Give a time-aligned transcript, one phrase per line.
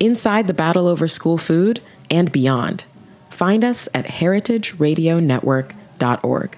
[0.00, 2.84] inside the battle over school food, and beyond.
[3.30, 6.56] Find us at heritageradionetwork.org.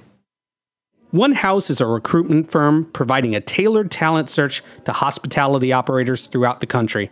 [1.10, 6.60] One House is a recruitment firm providing a tailored talent search to hospitality operators throughout
[6.60, 7.10] the country.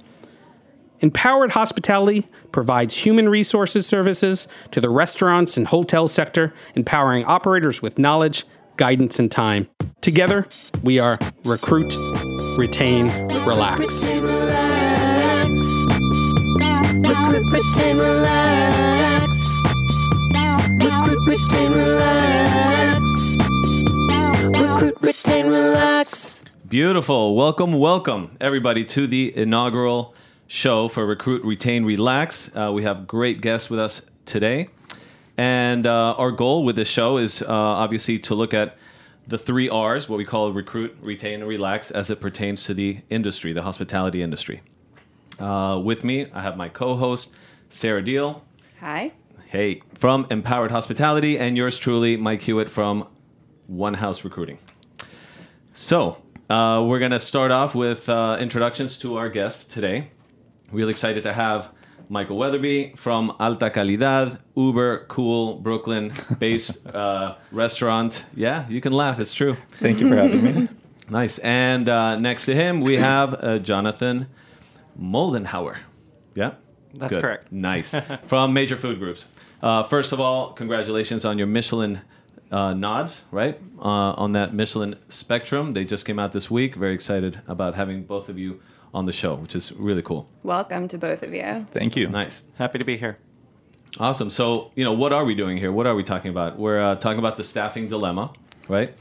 [1.01, 7.99] Empowered Hospitality provides human resources services to the restaurants and hotel sector, empowering operators with
[7.99, 9.69] knowledge, guidance, and time.
[10.01, 10.47] Together,
[10.83, 11.95] we are Recruit,
[12.59, 13.07] Retain,
[13.47, 14.70] Relax.
[17.11, 19.33] Recruit, retain, relax.
[20.79, 23.37] Recruit, retain, relax.
[24.45, 26.45] Recruit, retain, relax.
[26.69, 27.35] Beautiful.
[27.35, 30.15] Welcome, welcome, everybody, to the inaugural
[30.47, 32.49] show for Recruit, Retain, Relax.
[32.55, 34.69] Uh, we have great guests with us today.
[35.37, 38.77] And uh, our goal with this show is uh, obviously to look at
[39.27, 42.99] the three R's, what we call recruit, retain, and relax, as it pertains to the
[43.11, 44.61] industry, the hospitality industry.
[45.41, 47.31] Uh, with me, I have my co host,
[47.69, 48.43] Sarah Diehl.
[48.81, 49.13] Hi.
[49.47, 53.09] Hey, from Empowered Hospitality, and yours truly, Mike Hewitt from
[53.67, 54.59] One House Recruiting.
[55.73, 60.11] So, uh, we're going to start off with uh, introductions to our guests today.
[60.71, 61.71] Really excited to have
[62.11, 68.25] Michael Wetherbee from Alta Calidad, Uber Cool Brooklyn based uh, restaurant.
[68.35, 69.57] Yeah, you can laugh, it's true.
[69.73, 70.69] Thank you for having me.
[71.11, 71.39] Nice.
[71.39, 74.29] And uh, next to him, we have uh, Jonathan
[74.99, 75.79] Moldenhauer.
[76.35, 76.55] Yeah?
[76.95, 77.23] That's Good.
[77.23, 77.53] correct.
[77.53, 77.95] Nice.
[78.27, 79.27] From Major Food Groups.
[79.63, 82.01] Uh, first of all, congratulations on your Michelin
[82.51, 83.61] uh, nods, right?
[83.79, 85.73] Uh, on that Michelin spectrum.
[85.73, 86.75] They just came out this week.
[86.75, 88.61] Very excited about having both of you
[88.93, 90.29] on the show, which is really cool.
[90.43, 91.67] Welcome to both of you.
[91.73, 92.09] Thank you.
[92.09, 92.43] Nice.
[92.57, 93.19] Happy to be here.
[93.99, 94.31] Awesome.
[94.31, 95.73] So, you know, what are we doing here?
[95.73, 96.59] What are we talking about?
[96.59, 98.33] We're uh, talking about the staffing dilemma,
[98.69, 98.95] right?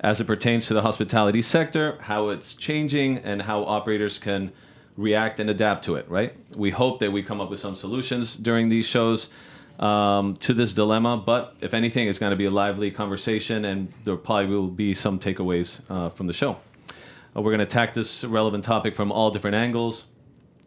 [0.00, 4.52] As it pertains to the hospitality sector, how it's changing, and how operators can
[4.96, 6.34] react and adapt to it, right?
[6.54, 9.28] We hope that we come up with some solutions during these shows
[9.78, 13.92] um, to this dilemma, but if anything, it's going to be a lively conversation, and
[14.04, 16.58] there probably will be some takeaways uh, from the show.
[17.36, 20.06] Uh, we're going to attack this relevant topic from all different angles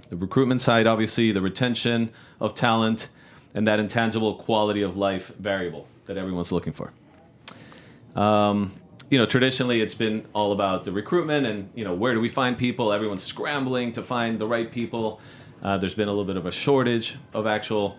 [0.09, 3.09] the recruitment side, obviously, the retention of talent,
[3.53, 6.91] and that intangible quality of life variable that everyone's looking for.
[8.15, 8.73] Um,
[9.09, 12.29] you know, traditionally it's been all about the recruitment and, you know, where do we
[12.29, 12.93] find people?
[12.93, 15.19] Everyone's scrambling to find the right people.
[15.63, 17.97] Uh, there's been a little bit of a shortage of actual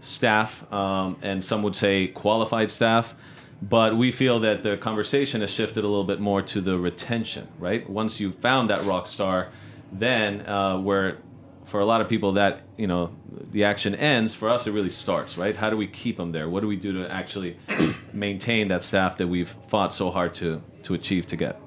[0.00, 3.14] staff, um, and some would say qualified staff.
[3.60, 7.48] But we feel that the conversation has shifted a little bit more to the retention,
[7.58, 7.88] right?
[7.88, 9.48] Once you've found that rock star,
[9.90, 11.18] then uh, where
[11.68, 13.14] for a lot of people that you know
[13.52, 15.54] the action ends for us it really starts right?
[15.54, 16.48] How do we keep them there?
[16.48, 17.58] What do we do to actually
[18.12, 21.60] maintain that staff that we've fought so hard to to achieve to get?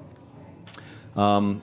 [1.16, 1.62] Um,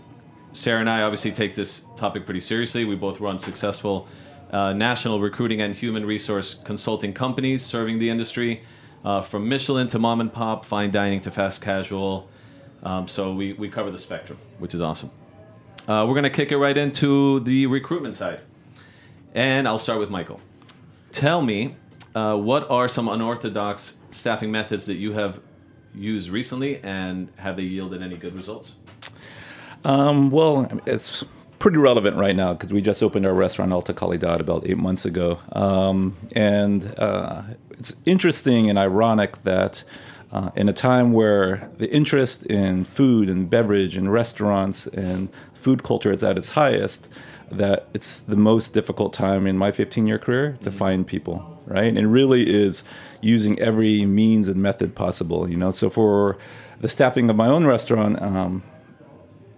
[0.51, 2.85] sarah and i obviously take this topic pretty seriously.
[2.85, 4.07] We both run successful
[4.51, 8.63] uh, national recruiting and human resource consulting companies serving the industry
[9.03, 12.29] uh, from michelin to mom and pop fine dining to fast casual.
[12.83, 15.11] Um, so we, we cover the spectrum which is awesome
[15.89, 18.41] uh, we're going to kick it right into the recruitment side.
[19.33, 20.39] And I'll start with Michael.
[21.11, 21.75] Tell me,
[22.13, 25.39] uh, what are some unorthodox staffing methods that you have
[25.95, 28.75] used recently, and have they yielded any good results?
[29.83, 31.25] Um, well, it's
[31.57, 35.05] pretty relevant right now because we just opened our restaurant Alta Calidad about eight months
[35.05, 37.41] ago, um, and uh,
[37.71, 39.83] it's interesting and ironic that
[40.31, 45.83] uh, in a time where the interest in food and beverage and restaurants and food
[45.83, 47.07] culture is at its highest,
[47.51, 51.85] that it's the most difficult time in my 15 year career to find people, right?
[51.85, 52.83] And it really is
[53.21, 55.71] using every means and method possible, you know.
[55.71, 56.37] So for
[56.79, 58.63] the staffing of my own restaurant, um,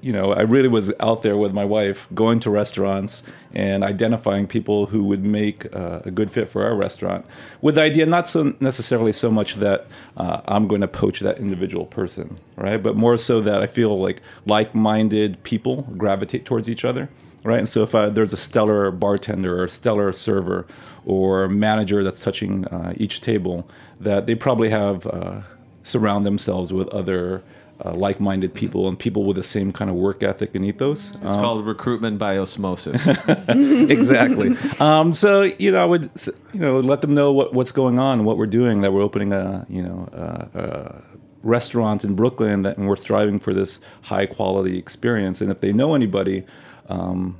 [0.02, 3.22] you know, I really was out there with my wife, going to restaurants
[3.54, 7.26] and identifying people who would make uh, a good fit for our restaurant,
[7.62, 9.88] with the idea not so necessarily so much that
[10.18, 12.82] uh, I'm going to poach that individual person, right?
[12.82, 17.10] But more so that I feel like like-minded people gravitate towards each other,
[17.44, 17.60] right?
[17.60, 20.66] And so if I, there's a stellar bartender or stellar server
[21.06, 23.68] or manager that's touching uh, each table,
[24.00, 25.42] that they probably have uh,
[25.84, 27.44] surround themselves with other
[27.84, 31.10] uh, like-minded people and people with the same kind of work ethic and ethos.
[31.10, 33.08] It's called recruitment by osmosis.
[33.48, 34.56] exactly.
[34.80, 36.10] Um, so you know, I would
[36.54, 38.82] you know let them know what, what's going on, what we're doing.
[38.82, 41.02] That we're opening a you know a, a
[41.44, 45.42] restaurant in Brooklyn, that and we're striving for this high quality experience.
[45.42, 46.46] And if they know anybody.
[46.90, 47.40] Um,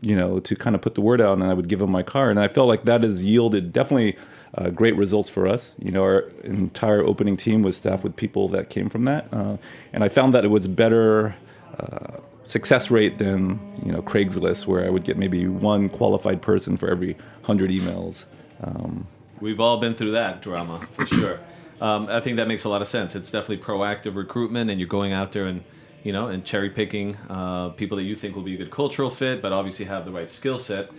[0.00, 2.04] you know, to kind of put the word out, and I would give them my
[2.04, 2.30] card.
[2.30, 4.16] And I felt like that has yielded definitely
[4.54, 5.74] uh, great results for us.
[5.78, 9.56] You know, our entire opening team was staffed with people that came from that, uh,
[9.92, 11.36] and I found that it was better
[11.78, 16.76] uh, success rate than you know Craigslist, where I would get maybe one qualified person
[16.76, 18.24] for every hundred emails.
[18.62, 19.06] Um,
[19.40, 21.40] We've all been through that drama for sure.
[21.80, 23.14] Um, I think that makes a lot of sense.
[23.14, 25.62] It's definitely proactive recruitment, and you're going out there and
[26.02, 29.10] you know and cherry picking uh, people that you think will be a good cultural
[29.10, 30.90] fit, but obviously have the right skill set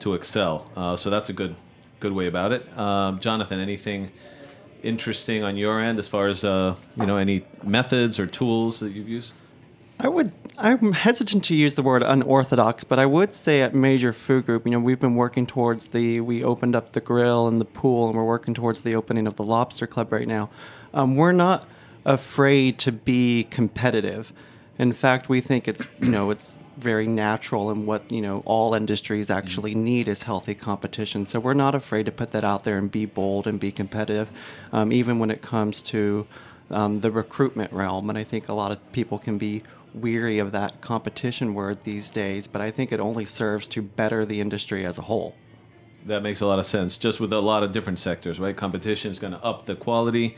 [0.00, 0.68] to excel.
[0.76, 1.54] Uh, so that's a good
[2.04, 2.62] good way about it.
[2.78, 4.10] Um, Jonathan, anything
[4.82, 8.90] interesting on your end as far as uh, you know any methods or tools that
[8.90, 9.32] you've used?
[9.98, 10.30] I would.
[10.58, 14.66] I'm hesitant to use the word unorthodox, but I would say at Major Food Group,
[14.66, 16.20] you know, we've been working towards the.
[16.20, 19.36] We opened up the grill and the pool, and we're working towards the opening of
[19.36, 20.50] the Lobster Club right now.
[20.92, 21.64] Um, we're not
[22.04, 24.30] afraid to be competitive.
[24.78, 28.74] In fact, we think it's you know it's very natural and what you know all
[28.74, 31.26] industries actually need is healthy competition.
[31.26, 34.28] So we're not afraid to put that out there and be bold and be competitive,
[34.72, 36.26] um, even when it comes to
[36.70, 38.08] um, the recruitment realm.
[38.08, 39.62] And I think a lot of people can be
[39.94, 44.24] weary of that competition word these days, but I think it only serves to better
[44.24, 45.34] the industry as a whole.
[46.06, 46.98] That makes a lot of sense.
[46.98, 48.56] Just with a lot of different sectors, right?
[48.56, 50.36] Competition is going to up the quality,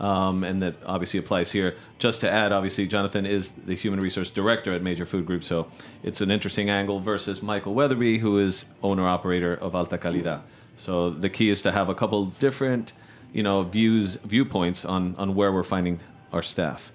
[0.00, 1.74] um, and that obviously applies here.
[1.98, 5.68] Just to add, obviously, Jonathan is the human resource director at Major Food Group, so
[6.02, 10.42] it's an interesting angle versus Michael Wetherbee, who is owner operator of Alta Calidad.
[10.76, 12.92] So the key is to have a couple different,
[13.32, 16.00] you know, views viewpoints on on where we're finding
[16.32, 16.92] our staff.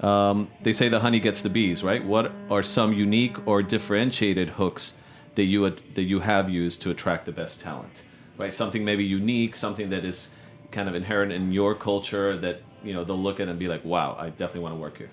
[0.00, 2.04] Um, they say the honey gets the bees, right?
[2.04, 4.96] What are some unique or differentiated hooks
[5.36, 8.02] that you that you have used to attract the best talent?
[8.36, 10.28] Right, something maybe unique, something that is
[10.72, 13.84] kind of inherent in your culture that you know they'll look at and be like,
[13.84, 15.10] "Wow, I definitely want to work here."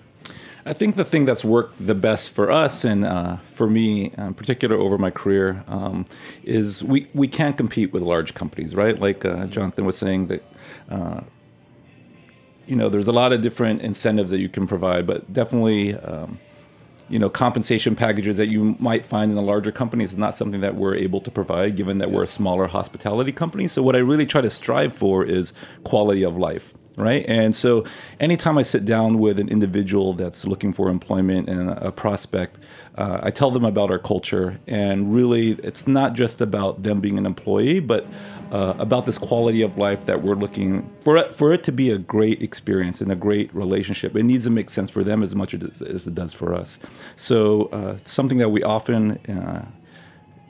[0.66, 4.34] I think the thing that's worked the best for us and uh, for me, in
[4.34, 6.04] particular, over my career, um,
[6.44, 8.98] is we, we can't compete with large companies, right?
[9.00, 10.44] Like uh, Jonathan was saying that.
[10.88, 11.20] Uh,
[12.66, 16.38] you know, there's a lot of different incentives that you can provide, but definitely, um,
[17.10, 20.60] you know, compensation packages that you might find in the larger companies is not something
[20.60, 23.68] that we're able to provide, given that we're a smaller hospitality company.
[23.68, 25.52] So, what I really try to strive for is
[25.84, 27.24] quality of life right?
[27.28, 27.84] And so,
[28.18, 32.58] anytime I sit down with an individual that's looking for employment and a prospect,
[32.96, 34.60] uh, I tell them about our culture.
[34.66, 38.06] And really, it's not just about them being an employee, but
[38.50, 41.90] uh, about this quality of life that we're looking for it, for it to be
[41.90, 44.16] a great experience and a great relationship.
[44.16, 46.78] It needs to make sense for them as much as, as it does for us.
[47.16, 49.66] So, uh, something that we often uh,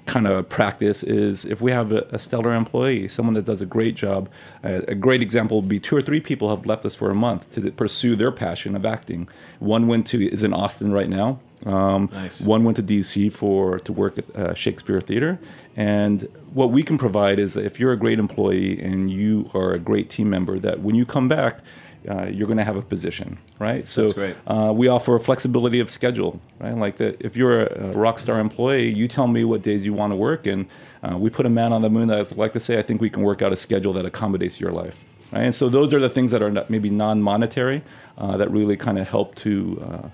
[0.06, 3.66] kind of practice is if we have a, a stellar employee, someone that does a
[3.66, 4.28] great job.
[4.64, 7.14] Uh, a great example would be two or three people have left us for a
[7.14, 9.28] month to pursue their passion of acting.
[9.60, 11.38] One went to is in Austin right now.
[11.66, 12.40] Um, Nice.
[12.40, 15.38] One went to DC for to work at uh, Shakespeare Theater.
[15.76, 19.72] And what we can provide is that if you're a great employee and you are
[19.72, 21.60] a great team member, that when you come back,
[22.08, 23.86] uh, you're going to have a position, right?
[23.86, 24.08] So
[24.46, 26.74] uh, we offer a flexibility of schedule, right?
[26.74, 29.92] Like that, if you're a, a rock star employee, you tell me what days you
[29.92, 30.66] want to work, and
[31.02, 32.08] uh, we put a man on the moon.
[32.08, 34.58] That I like to say, I think we can work out a schedule that accommodates
[34.58, 35.42] your life, right?
[35.42, 37.82] And so those are the things that are not, maybe non-monetary
[38.16, 40.08] uh, that really kind of help to uh,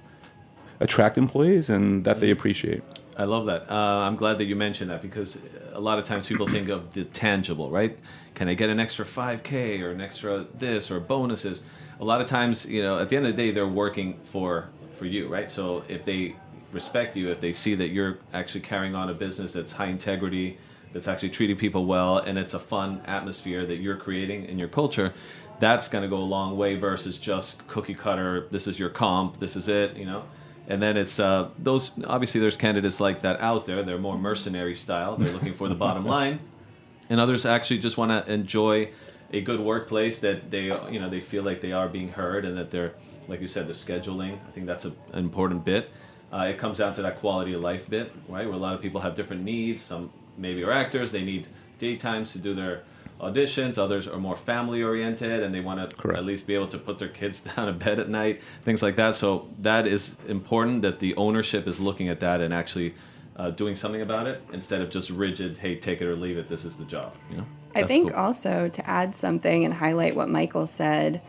[0.80, 2.82] attract employees and that they appreciate.
[3.16, 3.70] I love that.
[3.70, 5.38] Uh, I'm glad that you mentioned that because
[5.72, 7.98] a lot of times people think of the tangible, right?
[8.34, 11.62] Can I get an extra 5K or an extra this or bonuses?
[11.98, 14.68] A lot of times, you know, at the end of the day, they're working for
[14.96, 15.50] for you, right?
[15.50, 16.36] So if they
[16.72, 20.58] respect you, if they see that you're actually carrying on a business that's high integrity,
[20.92, 24.68] that's actually treating people well, and it's a fun atmosphere that you're creating in your
[24.68, 25.12] culture,
[25.58, 28.46] that's going to go a long way versus just cookie cutter.
[28.50, 29.38] This is your comp.
[29.38, 29.96] This is it.
[29.96, 30.24] You know.
[30.68, 31.92] And then it's uh, those.
[32.04, 33.82] Obviously, there's candidates like that out there.
[33.82, 35.16] They're more mercenary style.
[35.16, 36.40] They're looking for the bottom line,
[37.08, 38.90] and others actually just want to enjoy
[39.32, 42.56] a good workplace that they you know they feel like they are being heard and
[42.56, 42.94] that they're
[43.28, 44.38] like you said the scheduling.
[44.46, 45.90] I think that's a, an important bit.
[46.32, 48.46] Uh, it comes down to that quality of life bit, right?
[48.46, 49.80] Where a lot of people have different needs.
[49.80, 51.12] Some maybe are actors.
[51.12, 51.46] They need
[51.78, 52.82] daytimes to do their
[53.20, 53.78] auditions.
[53.78, 56.18] Others are more family oriented and they want to Correct.
[56.18, 58.96] at least be able to put their kids down to bed at night, things like
[58.96, 59.16] that.
[59.16, 62.94] So that is important that the ownership is looking at that and actually
[63.36, 66.48] uh, doing something about it instead of just rigid, hey, take it or leave it.
[66.48, 67.14] This is the job.
[67.30, 67.46] You know.
[67.74, 68.18] I think cool.
[68.18, 71.20] also to add something and highlight what Michael said,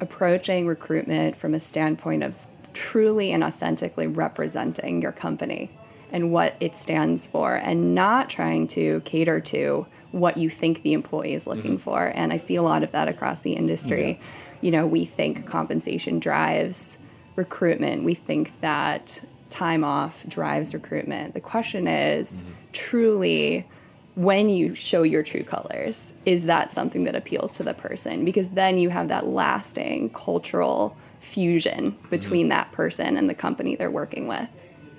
[0.00, 5.70] approaching recruitment from a standpoint of truly and authentically representing your company
[6.10, 10.92] and what it stands for and not trying to cater to what you think the
[10.92, 11.76] employee is looking mm-hmm.
[11.76, 12.12] for.
[12.14, 14.20] And I see a lot of that across the industry.
[14.60, 16.98] You know, we think compensation drives
[17.34, 18.04] recruitment.
[18.04, 21.34] We think that time off drives recruitment.
[21.34, 22.52] The question is mm-hmm.
[22.72, 23.66] truly
[24.14, 28.24] when you show your true colors, is that something that appeals to the person?
[28.24, 32.08] Because then you have that lasting cultural fusion mm-hmm.
[32.10, 34.48] between that person and the company they're working with.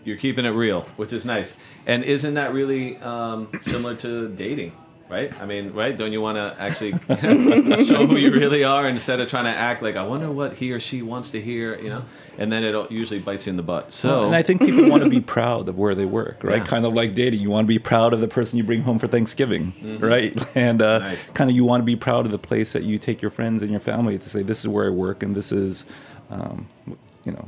[0.03, 1.55] You're keeping it real, which is nice.
[1.87, 4.73] And isn't that really um, similar to dating?
[5.07, 5.31] Right?
[5.39, 5.95] I mean, right?
[5.95, 6.93] Don't you want to actually
[7.85, 10.71] show who you really are instead of trying to act like I wonder what he
[10.71, 12.05] or she wants to hear, you know?
[12.39, 13.91] And then it usually bites you in the butt.
[13.91, 16.57] So and I think people want to be proud of where they work, right?
[16.57, 16.65] Yeah.
[16.65, 17.39] Kind of like dating.
[17.39, 20.35] You want to be proud of the person you bring home for Thanksgiving, right?
[20.55, 21.05] And uh, Mm-hmm.
[21.05, 21.29] Nice.
[21.29, 23.61] kind of you want to be proud of the place that you take your friends
[23.61, 25.85] and your family to say, this is where I work and this is,
[26.31, 26.67] um,
[27.25, 27.47] you know,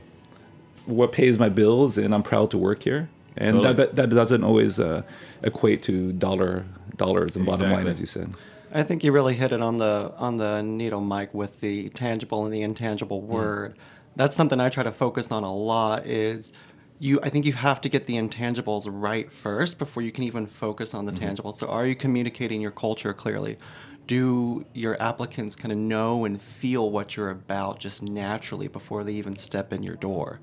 [0.86, 3.10] what pays my bills and I'm proud to work here.
[3.36, 3.74] And Totally.
[3.76, 5.04] that, that, that doesn't always uh,
[5.44, 6.66] equate to dollar
[6.98, 8.34] dollars and bottom line, as you said.
[8.72, 12.46] I think you really hit it on the on the needle, Mike, with the tangible
[12.46, 13.26] and the intangible mm.
[13.26, 13.78] word.
[14.16, 16.06] That's something I try to focus on a lot.
[16.06, 16.52] Is
[17.00, 17.20] you?
[17.24, 20.94] I think you have to get the intangibles right first before you can even focus
[20.94, 21.26] on the mm-hmm.
[21.26, 21.56] tangibles.
[21.56, 23.58] So, are you communicating your culture clearly?
[24.06, 29.14] Do your applicants kind of know and feel what you're about just naturally before they
[29.14, 30.40] even step in your door?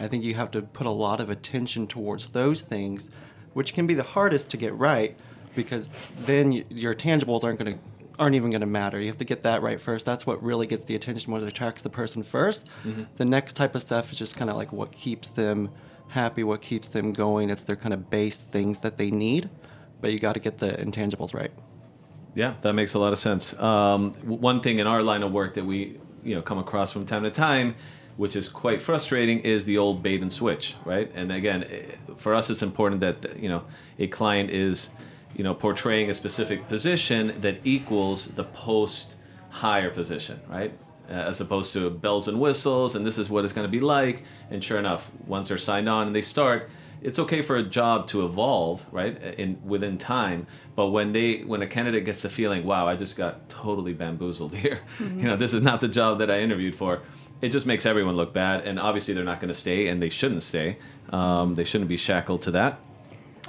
[0.00, 3.10] I think you have to put a lot of attention towards those things,
[3.54, 5.18] which can be the hardest to get right
[5.54, 5.90] because
[6.20, 7.78] then your tangibles aren't going to
[8.18, 9.00] aren't even going to matter.
[9.00, 10.04] You have to get that right first.
[10.04, 12.64] That's what really gets the attention, what attracts the person 1st
[13.14, 15.70] The next type of stuff is just kind of like what keeps them
[16.08, 17.48] happy, what keeps them going.
[17.48, 19.48] It's their kind of base things that they need,
[20.00, 21.52] but you got to get the intangibles right.
[22.34, 23.58] Yeah, that makes a lot of sense.
[23.58, 27.06] Um, one thing in our line of work that we, you know, come across from
[27.06, 27.74] time to time,
[28.16, 31.10] which is quite frustrating, is the old bait and switch, right?
[31.14, 33.64] And again, eh, for us, it's important that you know
[33.98, 34.90] a client is,
[35.34, 39.16] you know, portraying a specific position that equals the post
[39.50, 40.72] higher position, right?
[41.08, 43.80] Uh, As opposed to bells and whistles, and this is what it's going to be
[43.80, 44.24] like.
[44.50, 46.68] And sure enough, once they're signed on and they start,
[47.00, 51.62] it's okay for a job to evolve right in within time but when they when
[51.62, 55.54] a candidate gets the feeling wow i just got totally bamboozled here you know this
[55.54, 57.00] is not the job that i interviewed for
[57.40, 60.08] it just makes everyone look bad and obviously they're not going to stay and they
[60.08, 60.76] shouldn't stay
[61.10, 62.80] um, they shouldn't be shackled to that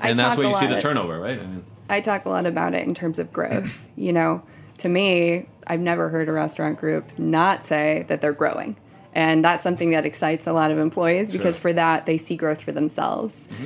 [0.02, 2.46] I and that's where you see the turnover right I mean, I talk a lot
[2.46, 3.90] about it in terms of growth.
[3.96, 4.44] You know,
[4.80, 8.76] to me, I've never heard a restaurant group not say that they're growing.
[9.14, 11.62] And that's something that excites a lot of employees because Sure.
[11.62, 13.48] for that, they see growth for themselves.
[13.52, 13.66] Mm-hmm.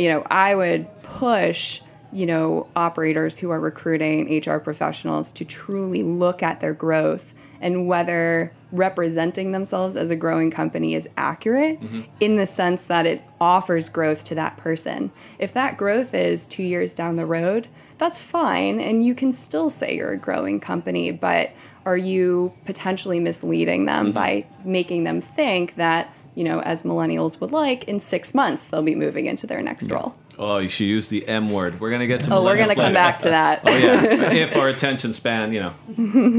[0.00, 1.80] You know, I would push,
[2.12, 7.86] you know, operators who are recruiting HR professionals to truly look at their growth and
[7.86, 12.02] whether representing themselves as a growing company is accurate mm-hmm.
[12.20, 15.10] in the sense that it offers growth to that person.
[15.38, 19.70] If that growth is two years down the road, that's fine, and you can still
[19.70, 21.50] say you're a growing company, but
[21.84, 24.14] are you potentially misleading them mm-hmm.
[24.14, 28.82] by making them think that, you know, as millennials would like, in six months they'll
[28.82, 30.14] be moving into their next role?
[30.38, 32.68] Oh you should use the m word we're going to get to Oh, we're going
[32.68, 33.62] to millennials come back to that.
[33.66, 34.02] Oh yeah,
[34.32, 35.74] if our attention span, you know,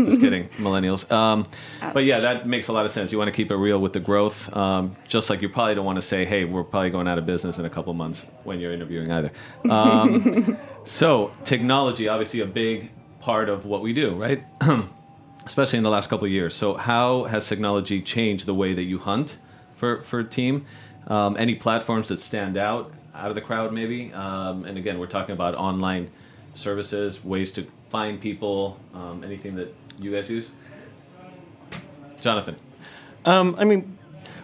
[0.05, 1.09] just kidding, millennials.
[1.11, 1.45] Um,
[1.93, 3.11] but yeah, that makes a lot of sense.
[3.11, 5.85] You want to keep it real with the growth, um, just like you probably don't
[5.85, 8.59] want to say, "Hey, we're probably going out of business in a couple months" when
[8.59, 9.31] you're interviewing either.
[9.69, 14.43] Um, so technology, obviously, a big part of what we do, right?
[15.45, 16.55] Especially in the last couple of years.
[16.55, 19.37] So how has technology changed the way that you hunt
[19.75, 20.65] for for a team?
[21.07, 24.11] Um, any platforms that stand out out of the crowd, maybe?
[24.13, 26.09] Um, and again, we're talking about online
[26.53, 30.51] services, ways to find people, um, anything that you guys use.
[32.21, 32.55] Jonathan,
[33.25, 33.97] Um, I mean,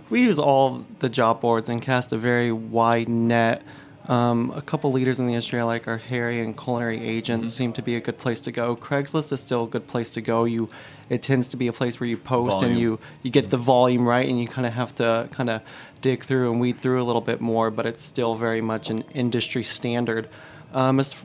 [0.09, 3.63] we use all the job boards and cast a very wide net.
[4.07, 7.49] Um, a couple leaders in the industry like are Harri and Culinary Agent Mm-hmm.
[7.51, 8.75] seem to be a good place to go.
[8.75, 10.43] Craigslist is still a good place to go.
[10.45, 10.69] You,
[11.09, 14.07] it tends to be a place where you post and you you get the volume
[14.07, 15.61] right, and you kind of have to kind of
[16.01, 17.71] dig through and weed through a little bit more.
[17.71, 20.29] But it's still very much an industry standard.
[20.73, 21.15] Um, as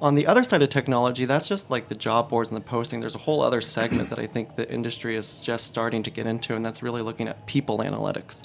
[0.00, 3.00] on the other side of technology, that's just like the job boards and the posting.
[3.00, 6.26] There's a whole other segment that I think the industry is just starting to get
[6.26, 8.42] into, and that's really looking at people analytics.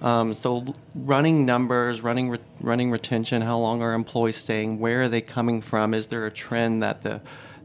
[0.00, 4.78] Um, so running numbers, running re- running retention, how long are employees staying?
[4.78, 5.92] Where are they coming from?
[5.92, 7.20] Is there a trend that the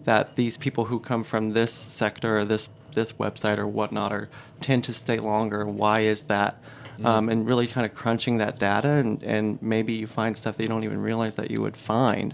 [0.05, 4.29] that these people who come from this sector or this this website or whatnot are
[4.61, 5.65] tend to stay longer?
[5.65, 6.61] Why is that?
[7.03, 10.63] Um, and really kind of crunching that data, and, and maybe you find stuff that
[10.63, 12.33] you don't even realize that you would find,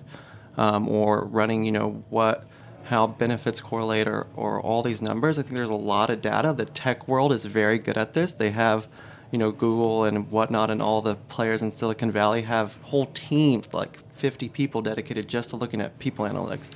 [0.55, 2.45] um, or running, you know, what
[2.83, 5.39] how benefits correlate or, or all these numbers.
[5.39, 6.53] I think there's a lot of data.
[6.53, 8.33] The tech world is very good at this.
[8.33, 8.87] They have,
[9.31, 13.73] you know, Google and whatnot, and all the players in Silicon Valley have whole teams,
[13.73, 16.69] like 50 people dedicated just to looking at people analytics.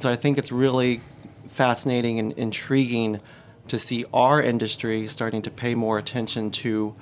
[0.00, 1.02] So I think it's really
[1.46, 3.20] fascinating and intriguing
[3.68, 6.94] to see our industry starting to pay more attention to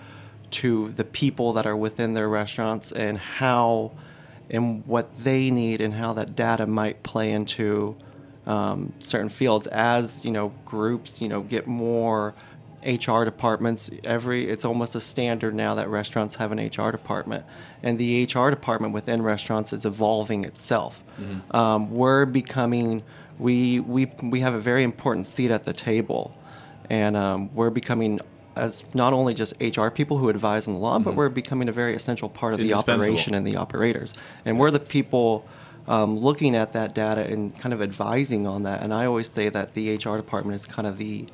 [0.50, 3.92] to the people that are within their restaurants and how
[4.50, 7.94] and what they need and how that data might play into
[8.46, 12.34] um, certain fields as you know groups you know get more
[12.88, 17.44] HR departments every it's almost a standard now that restaurants have an HR department.
[17.82, 21.02] And the HR department within restaurants is evolving itself.
[21.50, 23.02] Um, we're becoming
[23.38, 26.34] we we we have a very important seat at the table.
[26.90, 28.18] And um, we're becoming
[28.56, 31.72] as not only just HR people who advise on the law, but we're becoming a
[31.72, 34.14] very essential part of the operation and the operators.
[34.44, 35.46] And we're the people
[35.86, 38.82] um, looking at that data and kind of advising on that.
[38.82, 41.26] And I always say that the HR department is kind of the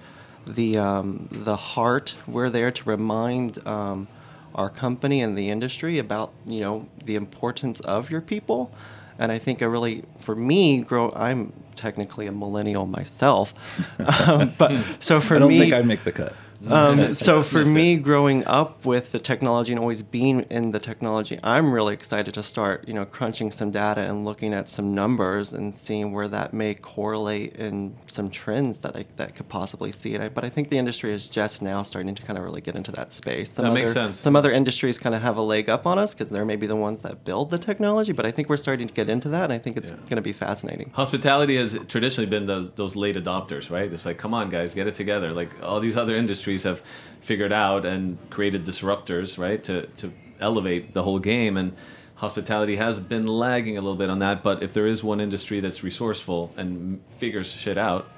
[0.46, 2.14] the um, the heart.
[2.26, 4.08] We're there to remind um,
[4.54, 8.72] our company and the industry about you know the importance of your people.
[9.16, 11.12] And I think I really, for me, grow.
[11.14, 13.54] I'm technically a millennial myself,
[14.28, 16.34] um, but so for me, I don't me, think I make the cut.
[16.68, 21.38] Um, so for me, growing up with the technology and always being in the technology,
[21.42, 25.52] I'm really excited to start, you know, crunching some data and looking at some numbers
[25.52, 30.14] and seeing where that may correlate in some trends that I that could possibly see.
[30.14, 32.60] And I, but I think the industry is just now starting to kind of really
[32.60, 33.52] get into that space.
[33.52, 34.18] Some That other, makes sense.
[34.18, 36.76] Some other industries kind of have a leg up on us because they're maybe the
[36.76, 38.12] ones that build the technology.
[38.12, 39.96] But I think we're starting to get into that, and I think it's Yeah.
[40.08, 40.90] going to be fascinating.
[40.94, 43.92] Hospitality has traditionally been those, those late adopters, right?
[43.92, 45.32] It's like, come on, guys, get it together.
[45.32, 46.80] Like all these other industries have
[47.20, 51.56] figured out and created disruptors, right, to, to elevate the whole game.
[51.56, 51.76] And
[52.14, 54.42] hospitality has been lagging a little bit on that.
[54.42, 58.08] But if there is one industry that's resourceful and figures shit out,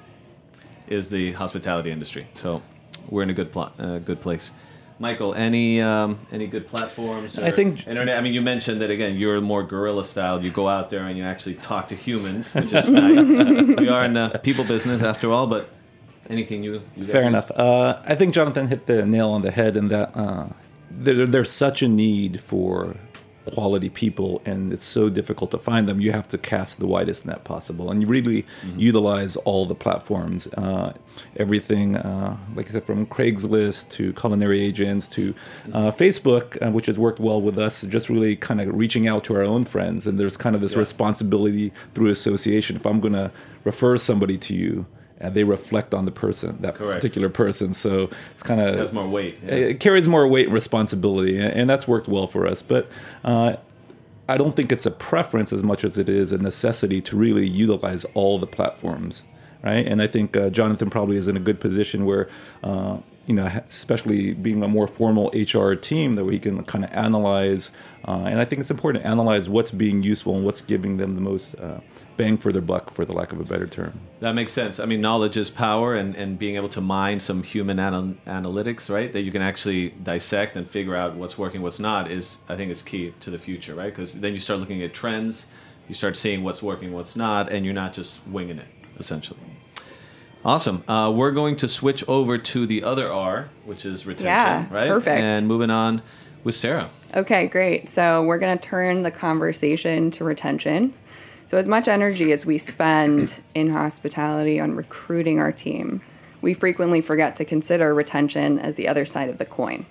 [0.87, 2.27] is the hospitality industry.
[2.33, 2.61] So
[3.09, 4.53] we're in a good plot, uh, good place.
[4.99, 7.37] Michael, any um, any good platforms?
[7.37, 8.17] I think- internet.
[8.17, 9.15] I mean, you mentioned that again.
[9.15, 10.43] You're more guerrilla style.
[10.43, 13.23] You go out there and you actually talk to humans, which is nice.
[13.79, 15.45] we are in the people business after all.
[15.45, 15.69] But
[16.29, 17.49] anything you, you Fair enough.
[17.51, 20.47] Uh, I think Jonathan hit the nail on the head in that uh,
[20.89, 22.95] there, there's such a need for
[23.53, 26.01] quality people, and it's so difficult to find them.
[26.01, 30.47] You have to cast the widest net possible, and you really utilize all the platforms.
[30.47, 30.91] Uh,
[31.37, 35.33] everything, uh, like I said, from Craigslist to culinary agents to
[35.71, 37.83] uh, Facebook, uh, which has worked well with us.
[37.83, 40.73] Just really kind of reaching out to our own friends, and there's kind of this
[40.73, 40.79] Yeah.
[40.79, 42.75] responsibility through association.
[42.75, 43.31] If I'm going to
[43.63, 44.87] refer somebody to you,
[45.19, 46.95] and they reflect on the person, that Correct.
[46.95, 47.73] particular person.
[47.73, 49.39] So it's kind of It has more weight.
[49.43, 49.53] yeah.
[49.53, 52.61] it carries more weight and responsibility, and and that's worked well for us.
[52.61, 52.89] But
[53.23, 53.55] uh,
[54.29, 57.47] I don't think it's a preference as much as it is a necessity to really
[57.47, 59.23] utilize all the platforms,
[59.63, 59.85] right?
[59.87, 62.29] And I think uh, Jonathan probably is in a good position where.
[62.63, 66.91] Uh, you know, especially being a more formal HR team, that we can kind of
[66.93, 67.71] analyze,
[68.07, 71.09] uh, and I think it's important to analyze what's being useful and what's giving them
[71.15, 71.81] the most uh,
[72.17, 73.99] bang for their buck, for the lack of a better term.
[74.19, 74.79] That makes sense.
[74.79, 78.89] I mean, knowledge is power, and, and being able to mine some human anal- analytics,
[78.89, 82.55] right, that you can actually dissect and figure out what's working, what's not, is I
[82.55, 83.93] think is key to the future, right?
[83.93, 85.47] Because then you start looking at trends,
[85.87, 88.67] you start seeing what's working, what's not, and you're not just winging it,
[88.99, 89.39] essentially.
[90.43, 90.83] Awesome.
[90.87, 94.87] Uh, we're going to switch over to the other R, which is retention, Yeah, right?
[94.87, 95.21] perfect.
[95.21, 96.01] And moving on
[96.43, 96.89] with Sarah.
[97.15, 97.89] Okay, great.
[97.89, 100.93] So we're going to turn the conversation to retention.
[101.47, 106.01] So, as much energy as we spend in hospitality on recruiting our team,
[106.41, 109.85] we frequently forget to consider retention as the other side of the coin.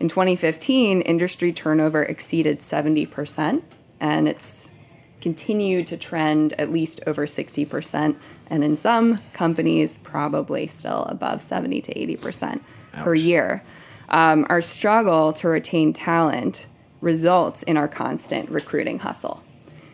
[0.00, 3.62] In 2015, industry turnover exceeded 70%,
[4.00, 4.72] and it's
[5.20, 11.82] continued to trend at least over 60%, and in some companies, probably still above 70
[11.82, 12.60] to 80%
[12.94, 13.62] per year.
[14.08, 16.68] Um, our struggle to retain talent
[17.02, 19.44] results in our constant recruiting hustle.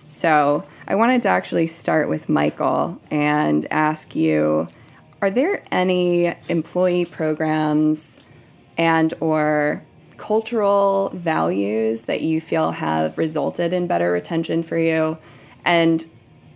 [0.06, 4.66] So I wanted to actually start with Michael and ask you
[5.20, 8.18] are there any employee programs
[8.78, 9.84] and or
[10.16, 15.18] cultural values that you feel have resulted in better retention for you?
[15.62, 16.06] And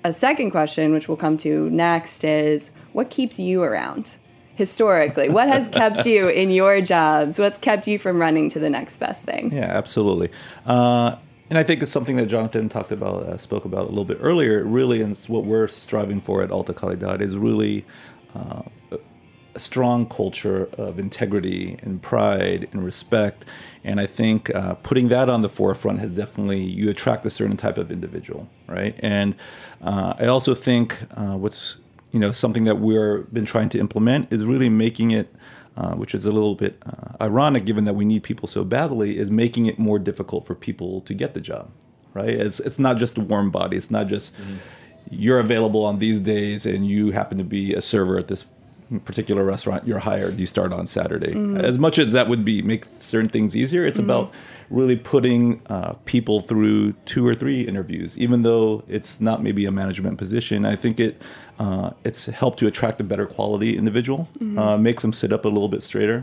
[0.03, 4.17] a second question which we'll come to next is what keeps you around?
[4.55, 7.39] Historically what has kept you in your jobs?
[7.39, 9.53] What's kept you from running to the next best thing?
[9.53, 10.31] Yeah, absolutely.
[10.65, 11.17] Uh,
[11.53, 14.17] and I think it's something that Jonathan talked about, uh, spoke about a little bit
[14.23, 14.65] earlier.
[14.65, 17.85] Really, and what we're striving for at Alta Calidad is really
[18.35, 23.45] uh, a strong culture of integrity and pride and respect.
[23.85, 27.59] And I think uh, putting that on the forefront has definitely you attract a certain
[27.59, 28.99] type of individual, right?
[29.01, 29.37] And
[29.83, 31.77] uh, I also think uh, what's
[32.13, 35.31] you know something that we're been trying to implement is really making it
[35.77, 39.19] uh, which is a little bit uh, ironic given that we need people so badly,
[39.19, 41.71] is making it more difficult for people to get the job,
[42.15, 42.29] right?
[42.29, 43.77] It's, it's not just a warm body.
[43.77, 44.35] It's not just
[45.11, 48.45] you're available on these days and you happen to be a server at this
[49.05, 51.33] particular restaurant you're hired you start on saturday.
[51.57, 54.33] As much as that would be make certain things easier it's about
[54.69, 58.17] really putting uh, people through two or three interviews.
[58.19, 61.21] Even though it's not maybe a management position i think it
[61.63, 64.21] uh, it's helped to attract a better quality individual
[64.63, 66.21] uh, makes them sit up a little bit straighter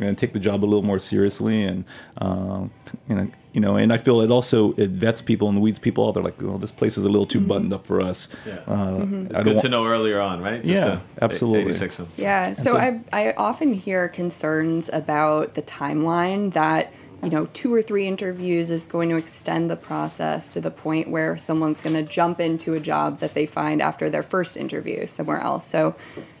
[0.00, 1.84] and take the job a little more seriously and
[2.24, 2.62] uh,
[3.08, 6.02] you know you know and I feel it also it vets people and weeds people
[6.08, 8.54] out they're like oh this place is a little too buttoned up for us Yeah.
[8.66, 10.64] uh, It's good don't to know earlier on, right?
[10.64, 11.70] Yeah, to absolutely.
[11.76, 12.00] 86.
[12.16, 17.72] Yeah, so, so- I, I often hear concerns about the timeline that, you know, two
[17.72, 21.94] or three interviews is going to extend the process to the point where someone's going
[21.94, 25.64] to jump into a job that they find after their first interview somewhere else.
[25.64, 25.94] So,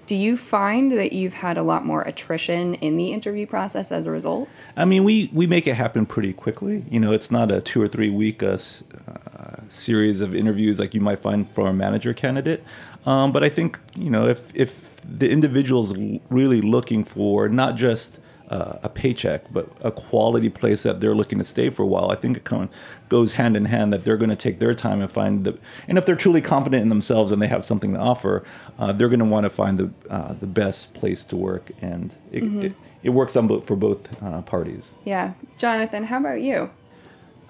[0.04, 4.06] do you find that you've had a lot more attrition in the interview process as
[4.06, 4.48] a result?
[4.76, 6.84] I mean, we, we make it happen pretty quickly.
[6.90, 8.58] You know, it's not a two or three week uh,
[9.06, 12.64] uh, series of interviews like you might find for a manager candidate.
[13.06, 15.94] Um, but I think you know if if the individual's
[16.30, 18.20] really looking for not just
[18.52, 22.10] uh, a paycheck, but a quality place that they're looking to stay for a while,
[22.10, 22.70] I think it kind of
[23.08, 25.58] goes hand in hand that they're going to take their time and find the.
[25.88, 28.44] And if they're truly confident in themselves and they have something to offer,
[28.78, 32.14] uh, they're going to want to find the uh, the best place to work, and
[32.30, 34.92] it, it, it works on both for both uh, parties.
[35.04, 35.32] Yeah.
[35.56, 36.70] Jonathan, how about you?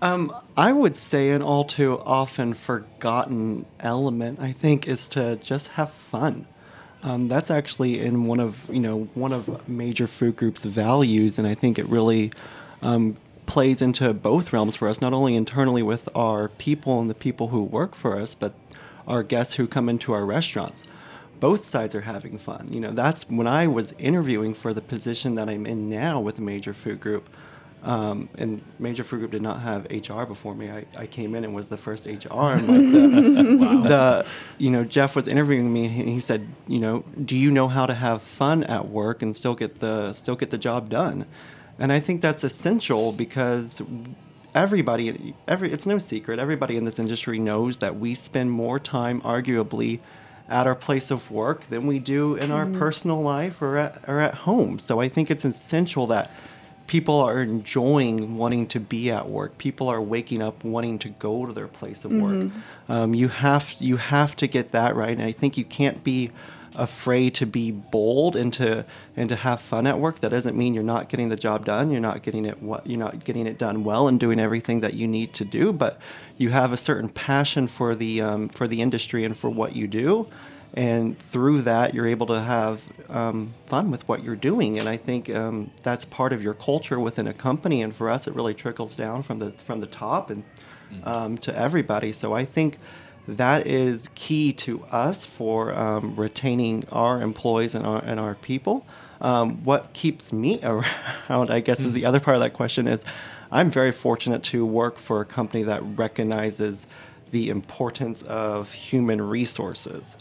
[0.00, 5.68] Um, I would say an all too often forgotten element, I think, is to just
[5.68, 6.46] have fun.
[7.02, 11.48] Um, that's actually in one of you know one of major food groups' values, and
[11.48, 12.30] I think it really
[12.80, 17.14] um, plays into both realms for us, not only internally with our people and the
[17.14, 18.54] people who work for us, but
[19.06, 20.84] our guests who come into our restaurants.
[21.40, 22.68] Both sides are having fun.
[22.70, 26.38] You know, that's when I was interviewing for the position that I'm in now with
[26.38, 27.28] a major food group.
[27.82, 30.70] Um, and Major Food Group did not have HR before me.
[30.70, 32.52] I, I came in and was the first HR.
[32.52, 34.26] And like the, the,
[34.58, 37.86] you know, Jeff was interviewing me, and he said, you know, do you know how
[37.86, 41.26] to have fun at work and still get the still get the job done?
[41.78, 43.82] And I think that's essential because
[44.54, 49.20] everybody, every it's no secret, everybody in this industry knows that we spend more time,
[49.22, 49.98] arguably,
[50.48, 54.20] at our place of work than we do in our personal life or at, or
[54.20, 54.78] at home.
[54.78, 56.30] So I think it's essential that
[56.86, 59.58] people are enjoying wanting to be at work.
[59.58, 62.50] People are waking up wanting to go to their place of work.
[62.88, 66.30] Um, you have you have to get that right, and I think you can't be
[66.74, 68.84] afraid to be bold and to
[69.16, 70.20] and to have fun at work.
[70.20, 71.90] That doesn't mean you're not getting the job done.
[71.90, 74.94] You're not getting it what you're not getting it done well and doing everything that
[74.94, 75.72] you need to do.
[75.72, 75.98] But
[76.38, 79.86] you have a certain passion for the um, for the industry and for what you
[79.86, 80.26] do
[80.74, 84.78] and through that you're able to have um, fun with what you're doing.
[84.78, 87.82] And i think um, that's part of your culture within a company.
[87.82, 90.44] And for us it really trickles down from the from the top and
[91.04, 92.12] um, to everybody.
[92.12, 92.78] So i think
[93.28, 98.84] that is key to us for um, retaining our employees and our, and our people.
[99.20, 103.04] Um, what keeps me around i guess is the other part of that question is
[103.52, 106.88] i'm very fortunate to work for a company that recognizes
[107.30, 110.16] the importance of human resources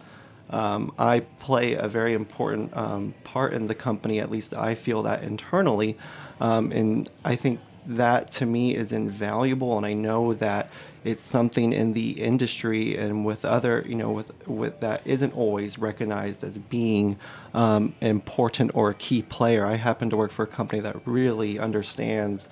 [0.52, 4.20] um, I play a very important um, part in the company.
[4.20, 5.98] At least I feel that internally,
[6.40, 9.78] um, and I think that to me is invaluable.
[9.78, 10.70] And I know that
[11.04, 15.80] it's something in the industry and with other, you know, with with that isn't always
[15.80, 17.18] recognized as being
[17.54, 19.66] um, important or a key player.
[19.66, 22.50] I happen to work for a company that really understands.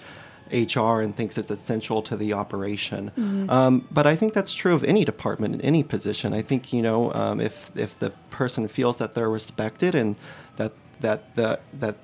[0.52, 3.12] HR and thinks it's essential to the operation.
[3.50, 6.34] Um, but I think that's true of any department in any position.
[6.34, 10.16] I think you know um, if if the person feels that they're respected and
[10.56, 11.96] that that the that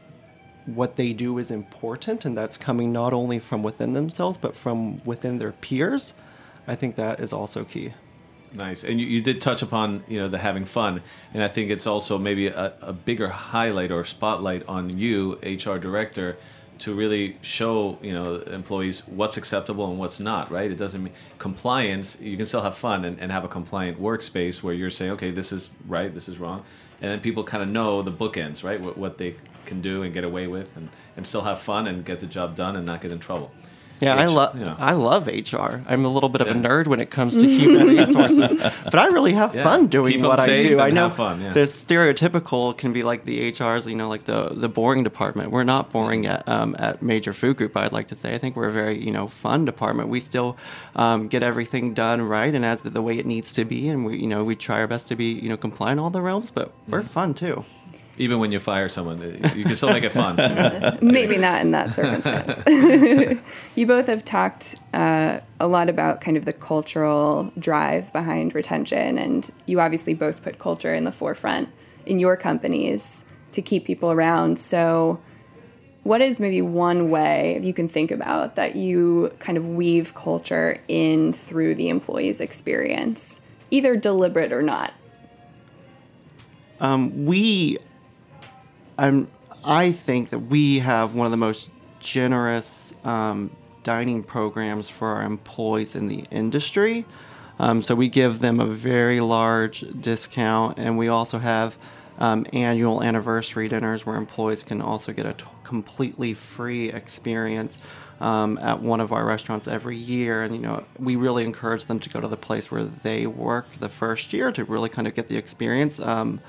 [0.65, 5.03] what they do is important and that's coming not only from within themselves but from
[5.05, 6.13] within their peers,
[6.67, 7.93] I think that is also key.
[8.55, 11.01] Nice, and you, you did touch upon you know the having fun,
[11.33, 15.77] and I think it's also maybe a, a bigger highlight or spotlight on you, HR
[15.77, 16.37] director,
[16.79, 20.51] to really show you know employees what's acceptable and what's not.
[20.51, 20.71] Right?
[20.71, 22.19] It doesn't mean compliance.
[22.21, 25.31] You can still have fun and, and have a compliant workspace where you're saying, okay,
[25.31, 26.63] this is right, this is wrong,
[27.01, 28.79] and then people kind of know the bookends, right?
[28.79, 29.35] What, what they
[29.65, 32.55] can do and get away with, and, and still have fun and get the job
[32.55, 33.51] done and not get in trouble.
[34.01, 34.75] Yeah, I H- love you know.
[34.77, 35.81] I love HR.
[35.87, 38.51] I'm a little bit of a nerd when it comes to human resources,
[38.83, 39.63] but I really have Yeah.
[39.63, 40.79] fun doing Keep 'em what I do.
[40.79, 41.53] I know fun, yeah.
[41.53, 45.51] the stereotypical can be like the HRs, you know, like the the boring department.
[45.51, 47.75] We're not boring at um, at Major Food Group.
[47.77, 48.33] I'd like to say.
[48.35, 50.09] I think we're a very you know fun department.
[50.09, 50.57] We still
[50.95, 54.05] um, get everything done right and as the, the way it needs to be, and
[54.05, 56.21] we you know we try our best to be you know compliant in all the
[56.21, 56.51] realms.
[56.51, 57.07] But we're Mm-hmm.
[57.07, 57.65] fun too.
[58.17, 59.21] Even when you fire someone,
[59.55, 60.35] you can still make it fun.
[61.01, 62.63] Maybe not in that circumstance.
[63.75, 69.17] you both have talked uh, a lot about kind of the cultural drive behind retention,
[69.17, 71.69] and you obviously both put culture in the forefront
[72.05, 74.59] in your companies to keep people around.
[74.59, 75.21] So,
[76.03, 80.77] what is maybe one way you can think about that you kind of weave culture
[80.87, 84.93] in through the employee's experience, either deliberate or not?
[86.79, 87.77] um, we
[88.97, 89.29] I'm,
[89.63, 95.23] I think that we have one of the most generous um, dining programs for our
[95.23, 97.05] employees in the industry.
[97.59, 101.77] Um, so we give them a very large discount, and we also have
[102.17, 107.77] um, annual anniversary dinners where employees can also get a t- completely free experience
[108.21, 110.43] um, at one of our restaurants every year.
[110.43, 113.65] And you know, we really encourage them to go to the place where they work
[113.79, 115.99] the first year to really kind of get the experience.
[115.99, 116.39] Um,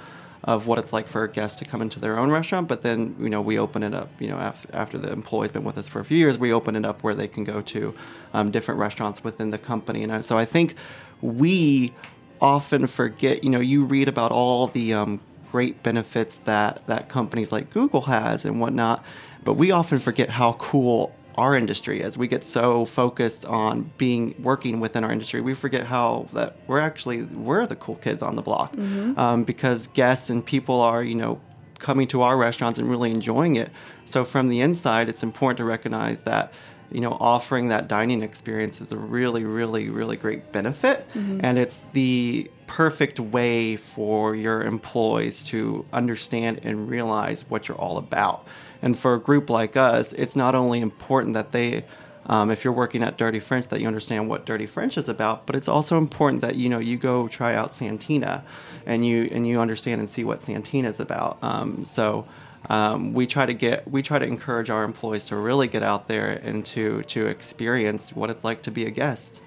[0.45, 2.69] of what it's like for a guest to come into their own restaurant.
[2.69, 5.65] But then, you know, we open it up, you know, after, after the employee's been
[5.65, 7.95] with us for a few years, we open it up where they can go to
[8.35, 10.05] um, different restaurants within the company.
[10.05, 10.75] And so I think
[11.23, 11.95] we
[12.41, 15.21] often forget, you know, you read about all the um,
[15.51, 19.03] great benefits that, that companies like Google has and whatnot,
[19.43, 24.35] but we often forget how cool our industry as We get so focused on being
[24.39, 28.37] working within our industry, we forget how that we're actually we're the cool kids on
[28.37, 28.77] the block
[29.19, 31.41] um, because guests and people are you know
[31.79, 33.71] coming to our restaurants and really enjoying it.
[34.07, 36.53] So from the inside, it's important to recognize that
[36.91, 41.07] you know offering that dining experience is a really really really great benefit.
[41.15, 47.99] And it's the perfect way for your employees to understand and realize what you're all
[47.99, 48.47] about.
[48.83, 51.85] And for a group like us it's not only important that they
[52.29, 55.47] um, if you're working at Dirty French, that you understand what Dirty French is about,
[55.47, 58.45] but it's also important that you know you go try out Santina,
[58.85, 61.39] and you and you understand and see what Santina is about.
[61.43, 62.27] Um, so
[62.69, 66.09] um, we try to get we try to encourage our employees to really get out
[66.09, 69.41] there and to to experience what it's like to be a guest.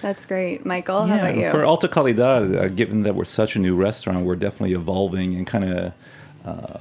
[0.00, 0.66] That's great.
[0.66, 1.50] Michael, how about you?
[1.50, 5.46] For Alta Calidad, uh, given that we're such a new restaurant, we're definitely evolving and
[5.46, 5.92] kind of
[6.44, 6.78] uh,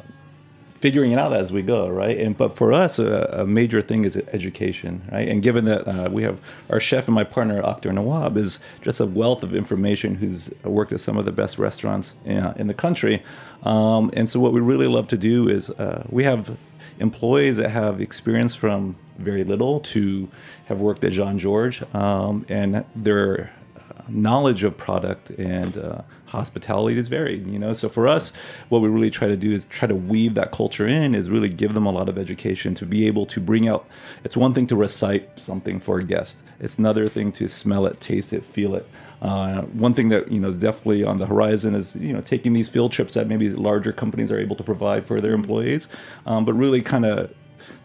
[0.84, 2.18] figuring it out as we go, right?
[2.20, 5.30] And but for us, a, a major thing is education, right?
[5.30, 6.38] And given that uh, we have
[6.70, 10.92] our chef and my partner Akhtar Nawab is just a wealth of information, who's worked
[10.92, 13.24] at some of the best restaurants in, in the country,
[13.64, 16.58] um, and so what we really love to do is uh, we have
[17.00, 20.28] employees that have experience from very little to
[20.66, 26.02] have worked at Jean-Georges, um, and their uh, knowledge of product and uh,
[26.34, 27.48] hospitality is varied.
[27.48, 28.34] You know, so for us,
[28.70, 31.16] what we really try to do is try to weave that culture in.
[31.16, 33.88] Is really give them a lot of education to be able to bring out.
[34.24, 36.44] It's one thing to recite something for a guest.
[36.60, 38.88] It's another thing to smell it, taste it, feel it.
[39.22, 42.52] Uh, one thing that you know is definitely on the horizon is you know taking
[42.52, 45.88] these field trips that maybe larger companies are able to provide for their employees,
[46.26, 47.34] um, but really kind of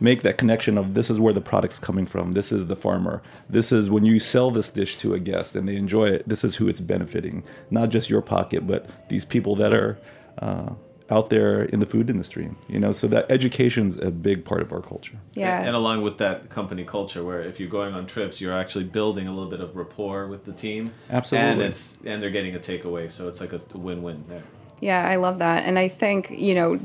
[0.00, 2.32] make that connection of this is where the product's coming from.
[2.32, 3.22] This is the farmer.
[3.48, 6.28] This is when you sell this dish to a guest and they enjoy it.
[6.28, 9.98] This is who it's benefiting, not just your pocket, but these people that are
[10.38, 10.70] uh,
[11.10, 12.50] out there in the food industry.
[12.68, 15.16] You know, so that education's a big part of our culture.
[15.34, 15.60] yeah.
[15.62, 19.26] And along with that company culture, where if you're going on trips, you're actually building
[19.26, 20.92] a little bit of rapport with the team.
[21.10, 21.50] Absolutely.
[21.50, 24.44] And it's and they're getting a takeaway, so it's like a win-win there.
[24.80, 25.64] Yeah, I love that.
[25.64, 26.78] And I think, you know,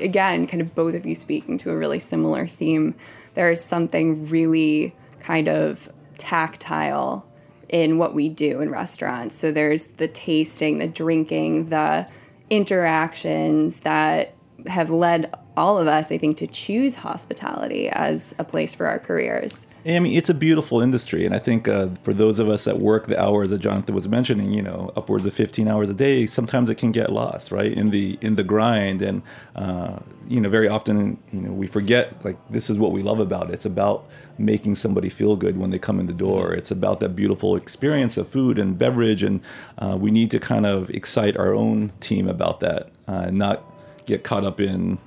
[0.00, 2.94] again, kind of both of you speaking to a really similar theme.
[3.34, 7.24] There's something really kind of tactile
[7.68, 9.36] in what we do in restaurants.
[9.36, 12.08] So there's the tasting, the drinking, the
[12.50, 14.34] interactions that
[14.66, 19.00] have led all of us, I think, to choose hospitality as a place for our
[19.00, 19.66] careers.
[19.84, 22.78] I mean, it's a beautiful industry, and I think uh, for those of us that
[22.78, 26.26] work the hours that Jonathan was mentioning, you know, upwards of 15 hours a day,
[26.26, 29.22] sometimes it can get lost, right, in the in the grind, and
[29.56, 33.18] uh, you know, very often, you know, we forget like this is what we love
[33.18, 33.54] about it.
[33.54, 34.06] It's about
[34.38, 36.54] making somebody feel good when they come in the door.
[36.54, 39.40] It's about that beautiful experience of food and beverage, and
[39.78, 43.64] uh, we need to kind of excite our own team about that, uh, not
[44.06, 44.98] get caught up in,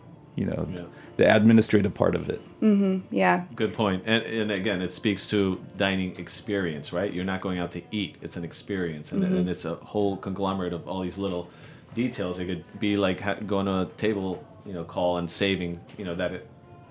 [0.41, 0.67] you know.
[0.73, 0.85] Yeah.
[1.17, 2.41] The administrative part of it.
[2.61, 3.05] mm-hmm.
[3.15, 3.45] Yeah.
[3.53, 4.03] Good point.
[4.07, 7.13] And, and again, it speaks to dining experience, right?
[7.13, 9.37] You're not going out to eat; it's an experience, and, mm-hmm.
[9.37, 11.49] and it's a whole conglomerate of all these little
[11.93, 12.39] details.
[12.39, 16.15] It could be like going to a table, you know, call and saving, you know,
[16.15, 16.31] that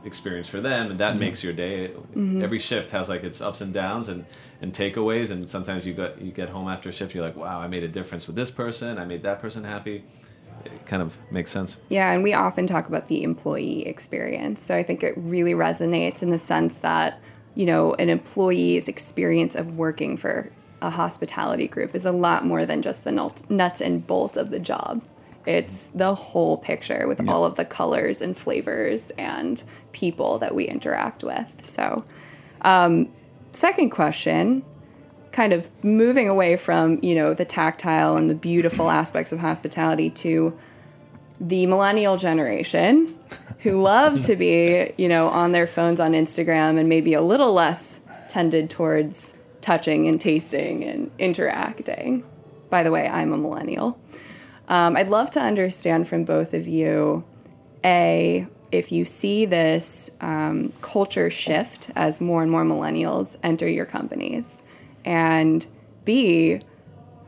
[0.05, 1.21] experience for them, and that mm-hmm.
[1.21, 1.89] makes your day.
[1.89, 2.43] Mm-hmm.
[2.43, 4.25] Every shift has like its ups and downs and
[4.63, 7.59] and takeaways, and sometimes you got you get home after a shift, you're like, wow,
[7.59, 8.99] I made a difference with this person.
[8.99, 10.05] I made that person happy.
[10.65, 11.77] It kind of makes sense.
[11.89, 14.63] Yeah, and we often talk about the employee experience.
[14.63, 17.21] So I think it really resonates in the sense that,
[17.55, 20.51] you know, an employee's experience of working for
[20.83, 24.59] a hospitality group is a lot more than just the nuts and bolts of the
[24.59, 25.05] job.
[25.47, 30.65] It's the whole picture with all of the colors and flavors and people that we
[30.65, 31.65] interact with.
[31.65, 32.05] So,
[32.61, 33.09] um,
[33.53, 34.63] second question
[35.33, 40.11] kind of moving away from you know the tactile and the beautiful aspects of hospitality
[40.11, 40.57] to
[41.41, 43.19] the millennial generation
[43.61, 47.53] who love to be you know on their phones on instagram and maybe a little
[47.53, 52.25] less tended towards touching and tasting and interacting.
[52.71, 53.99] By the way i'm a millennial.
[54.69, 57.25] Um, i'd love to understand from both of you
[57.85, 63.87] a if you see this um, culture shift as more and more millennials enter your
[63.87, 64.63] companies
[65.05, 65.67] and
[66.05, 66.61] b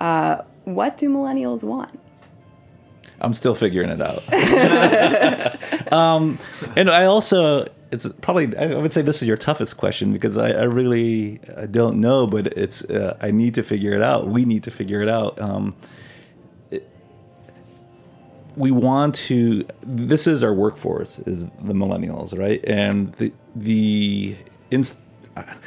[0.00, 1.98] uh, what do millennials want
[3.22, 4.22] I'm still figuring it out.
[5.92, 6.38] um,
[6.76, 10.50] and I also, it's probably, I would say this is your toughest question because I,
[10.50, 11.38] I really
[11.70, 14.26] don't know, but it's, uh, I need to figure it out.
[14.26, 15.40] We need to figure it out.
[15.40, 15.76] Um,
[18.56, 22.62] we want to, this is our workforce, is the millennials, right?
[22.66, 24.36] And the, the,
[24.70, 24.98] inst-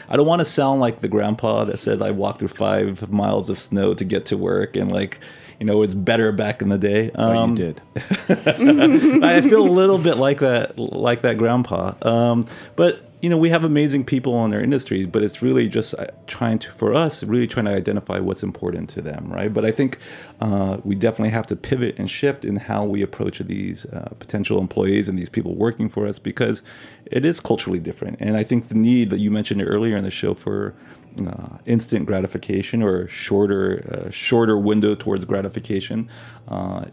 [0.10, 3.50] I don't want to sound like the grandpa that said I walked through five miles
[3.50, 5.20] of snow to get to work and like,
[5.60, 7.12] you know, it's better back in the day.
[7.12, 7.82] Um, did.
[7.96, 11.94] I feel a little bit like that, like that grandpa.
[12.02, 15.96] Um, but you know, we have amazing people in our industry, but it's really just
[15.96, 19.52] uh, trying to, for us, really trying to identify what's important to them, right?
[19.52, 19.98] But I think
[20.41, 24.60] uh, we definitely have to pivot and shift in how we approach these uh, potential
[24.60, 26.62] employees and these people working for us because
[27.06, 28.18] it is culturally different.
[28.20, 30.76] And I think the need that you mentioned earlier in the show for
[31.21, 36.10] uh, instant gratification or shorter uh, shorter window towards gratification
[36.47, 36.86] uh,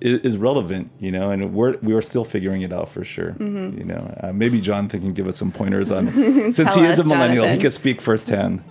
[0.00, 3.36] is, is relevant, you know, and we're we are still figuring it out for sure.
[3.38, 6.10] You know, uh, maybe Jonathan can give us some pointers on
[6.52, 7.60] since he is a us, millennial, he Jonathan.
[7.60, 8.62] can speak firsthand.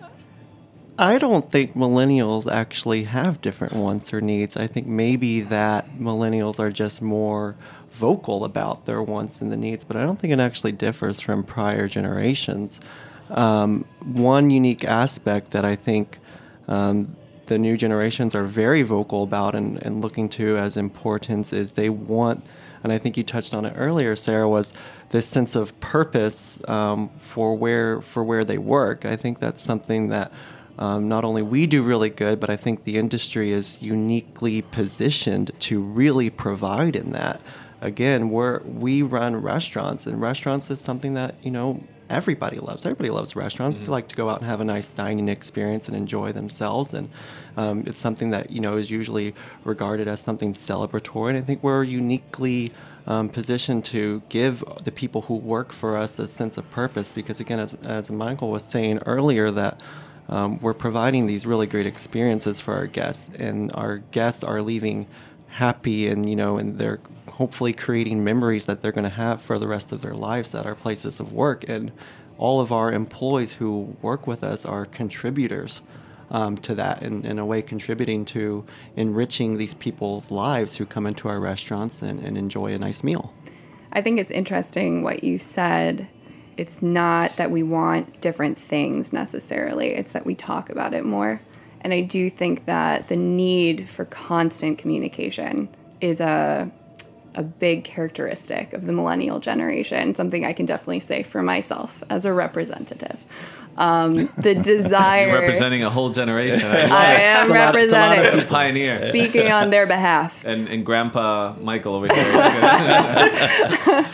[0.98, 4.56] I don't think millennials actually have different wants or needs.
[4.56, 7.56] I think maybe that millennials are just more
[7.94, 11.44] vocal about their wants and the needs, but I don't think it actually differs from
[11.44, 12.80] prior generations.
[13.30, 16.20] Um, one unique aspect that I think
[16.68, 17.16] um,
[17.48, 21.90] the new generations are very vocal about and, and looking to as importance is they
[21.90, 22.44] want,
[22.84, 24.74] and I think you touched on it earlier, Sarah, was
[25.10, 29.06] this sense of purpose um, for where for where they work.
[29.06, 30.32] I think that's something that
[30.78, 35.52] um, not only we do really good, but I think the industry is uniquely positioned
[35.62, 37.42] to really provide in that.
[37.80, 42.86] Again, we're we run restaurants, and restaurants is something that you know everybody loves.
[42.86, 43.80] Everybody loves restaurants.
[43.80, 47.10] They like to go out and have a nice dining experience and enjoy themselves, and
[47.58, 51.30] um, it's something that you know is usually regarded as something celebratory.
[51.30, 52.72] And I think we're uniquely
[53.06, 57.12] um, positioned to give the people who work for us a sense of purpose.
[57.12, 59.82] Because again, as as Michael was saying earlier, that
[60.30, 65.08] um, we're providing these really great experiences for our guests, and our guests are leaving
[65.54, 69.58] happy and you know and they're hopefully creating memories that they're going to have for
[69.60, 71.92] the rest of their lives at our places of work and
[72.38, 75.82] all of our employees who work with us are contributors
[76.32, 81.06] um, to that and in a way contributing to enriching these people's lives who come
[81.06, 83.32] into our restaurants and, and enjoy a nice meal
[83.94, 86.08] I think it's interesting what you said.
[86.58, 91.42] It's not that we want different things necessarily, it's that we talk about it more.
[91.84, 95.70] And I do think that the need for constant communication
[96.02, 96.72] is a
[97.36, 102.26] a big characteristic of the millennial generation, something I can definitely say for myself as
[102.26, 103.26] a representative.
[103.76, 105.30] Um, the desire.
[105.30, 106.68] You're representing a whole generation.
[106.68, 108.48] I I am a lot- lot representing.
[108.48, 108.98] pioneer.
[109.08, 110.46] Speaking on their behalf.
[110.52, 112.24] and and Grandpa Michael over here.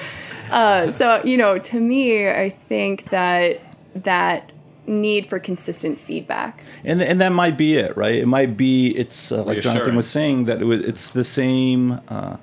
[0.52, 3.62] uh, so you know, to me, I think that
[3.96, 4.52] that
[4.90, 6.64] need for consistent feedback.
[6.84, 8.16] and and that might be it, right?
[8.16, 12.02] It might be it's uh, like Jonathan was saying that it was, it's the same
[12.10, 12.38] uh,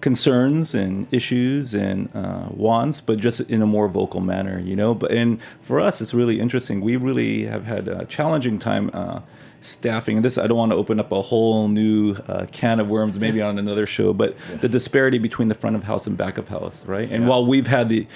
[0.00, 4.94] concerns and issues and uh, wants, but just in a more vocal manner, you know.
[4.94, 6.80] But and for us, it's really interesting.
[6.80, 8.90] We really have had a challenging time.
[8.92, 9.20] Uh,
[9.62, 12.88] staffing and this i don't want to open up a whole new uh, can of
[12.88, 16.38] worms maybe on another show but the disparity between the front of house and back
[16.38, 17.28] of house right and Yeah.
[17.30, 18.06] while we've had the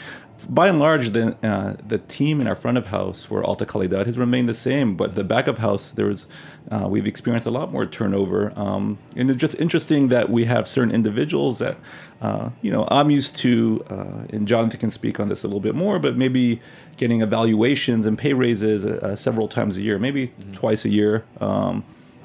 [0.49, 4.07] by and large, the uh, the team in our front of house for Alta Calidad
[4.07, 6.27] has remained the same, but the back of house there was
[6.71, 10.67] uh, we've experienced a lot more turnover, um, and it's just interesting that we have
[10.69, 11.77] certain individuals that
[12.21, 15.61] uh, you know I'm used to, uh, and Jonathan can speak on this a little
[15.61, 16.61] bit more, but maybe
[16.97, 21.25] getting evaluations and pay raises uh, several times a year, maybe twice a year.
[21.41, 21.85] Um,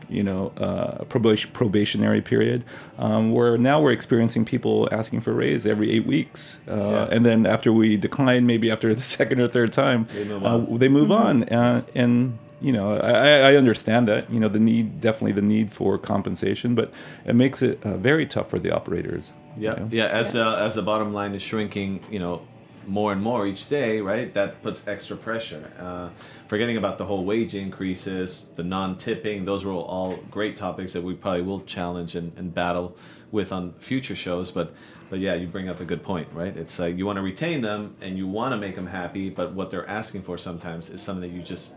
[0.10, 2.64] you know, uh, probation, probationary period,
[3.00, 7.08] um, where now we're experiencing people asking for a raise every eight weeks, uh, Yeah.
[7.12, 10.48] and then after we decline, maybe after the second or third time, They move uh,
[10.50, 10.76] on.
[10.78, 15.00] they move on, uh, and you know, I, I understand that, you know, the need,
[15.02, 16.92] definitely the need for compensation, but
[17.26, 19.32] it makes it uh, very tough for the operators.
[19.58, 19.90] you Yeah, know?
[19.92, 20.06] yeah.
[20.06, 22.42] As uh, as the bottom line is shrinking, you know,
[22.88, 24.34] more and more each day, right?
[24.34, 25.72] That puts extra pressure.
[25.80, 26.10] Uh,
[26.48, 31.14] forgetting about the whole wage increases, the non-tipping; those were all great topics that we
[31.14, 32.96] probably will challenge and, and battle
[33.32, 34.52] with on future shows.
[34.52, 34.74] But
[35.10, 36.56] but yeah, you bring up a good point, right?
[36.56, 39.54] It's like you want to retain them and you want to make them happy, but
[39.54, 41.74] what they're asking for sometimes is something that you just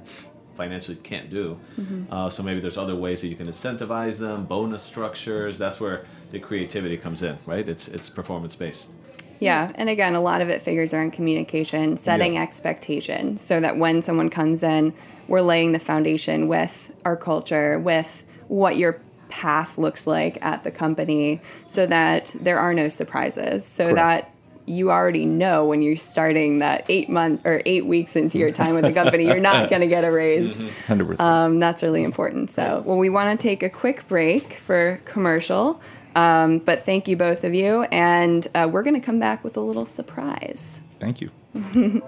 [0.56, 1.56] financially can't do.
[2.10, 5.56] Uh, so maybe there's other ways that you can incentivize them, bonus structures.
[5.56, 7.68] That's where the creativity comes in, right?
[7.68, 8.92] It's it's performance based.
[9.40, 12.42] Yeah, and again, a lot of it figures around communication, setting Yeah.
[12.42, 14.92] expectations, so that when someone comes in,
[15.28, 20.70] we're laying the foundation with our culture, with what your path looks like at the
[20.70, 23.96] company, so that there are no surprises, so Correct.
[23.96, 24.30] that
[24.64, 28.74] you already know when you're starting that eight month or eight weeks into your time
[28.74, 30.62] with the company, you're not going to get a raise.
[30.86, 31.20] hundred percent.
[31.26, 32.50] Um, that's really important.
[32.50, 35.80] So, well, we want to take a quick break for commercial.
[36.18, 37.82] Um, but thank you, both of you.
[37.84, 40.80] And uh, we're going to come back with a little surprise.
[40.98, 41.30] Thank you.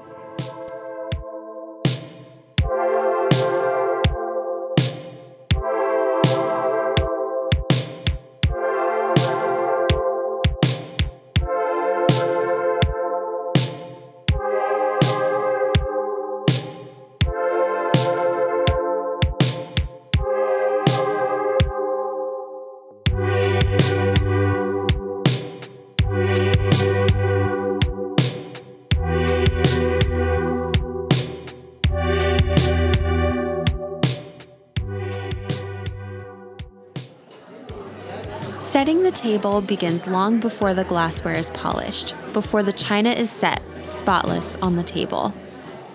[39.21, 44.77] table begins long before the glassware is polished, before the china is set, spotless, on
[44.77, 45.35] the table.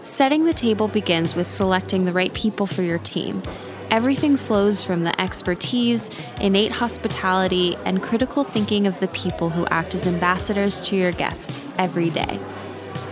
[0.03, 3.41] Setting the table begins with selecting the right people for your team.
[3.89, 9.95] Everything flows from the expertise, innate hospitality, and critical thinking of the people who act
[9.95, 12.39] as ambassadors to your guests every day.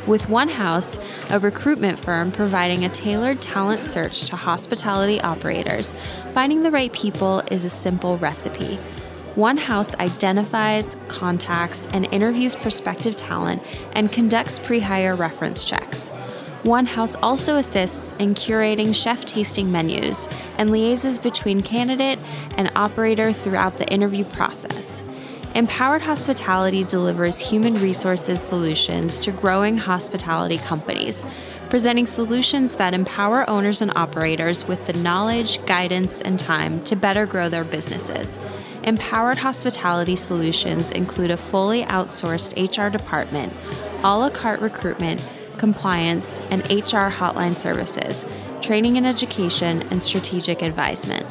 [0.05, 0.99] With One House,
[1.32, 5.93] a recruitment firm providing a tailored talent search to hospitality operators,
[6.34, 8.78] finding the right people is a simple recipe.
[9.36, 13.63] One House identifies, contacts, and interviews prospective talent
[13.93, 16.09] and conducts pre hire reference checks.
[16.61, 20.29] One House also assists in curating chef tasting menus
[20.59, 22.19] and liaises between candidate
[22.57, 25.03] and operator throughout the interview process.
[25.55, 31.23] Empowered Hospitality delivers human resources solutions to growing hospitality companies,
[31.69, 37.25] presenting solutions that empower owners and operators with the knowledge, guidance, and time to better
[37.25, 38.38] grow their businesses.
[38.84, 43.53] Empowered Hospitality solutions include a fully outsourced HR department,
[44.03, 45.25] a la carte recruitment,
[45.57, 48.25] compliance, and HR hotline services,
[48.61, 51.25] training and education, and strategic advisement.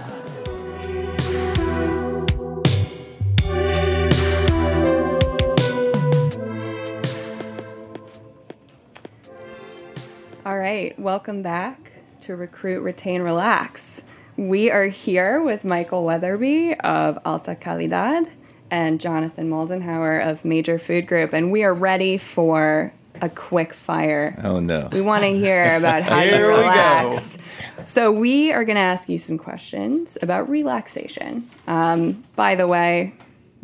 [10.46, 11.92] All right, welcome back
[12.22, 14.02] to Recruit, Retain, Relax.
[14.48, 18.28] We are here with Michael Wetherbee of Alta Calidad
[18.72, 24.36] and Jonathan Moldenhauer of Major Food Group, and we are ready for a quick fire.
[24.42, 24.88] Oh no.
[24.90, 27.38] We want to hear about how you Here we relax.
[27.84, 31.48] So we are going to ask you some questions about relaxation.
[31.68, 33.14] Um, by the way,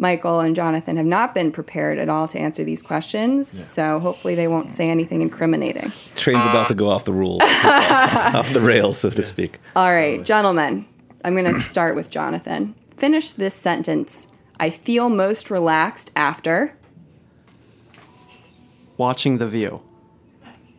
[0.00, 4.36] Michael and Jonathan have not been prepared at all to answer these questions, so hopefully
[4.36, 5.92] they won't say anything incriminating.
[6.14, 9.58] Train's about to go off the rule, off the rails, so to speak.
[9.74, 10.86] All right, gentlemen,
[11.24, 12.76] I'm going to start with Jonathan.
[12.96, 14.28] Finish this sentence.
[14.60, 16.76] I feel most relaxed after.
[18.96, 19.82] Watching The View.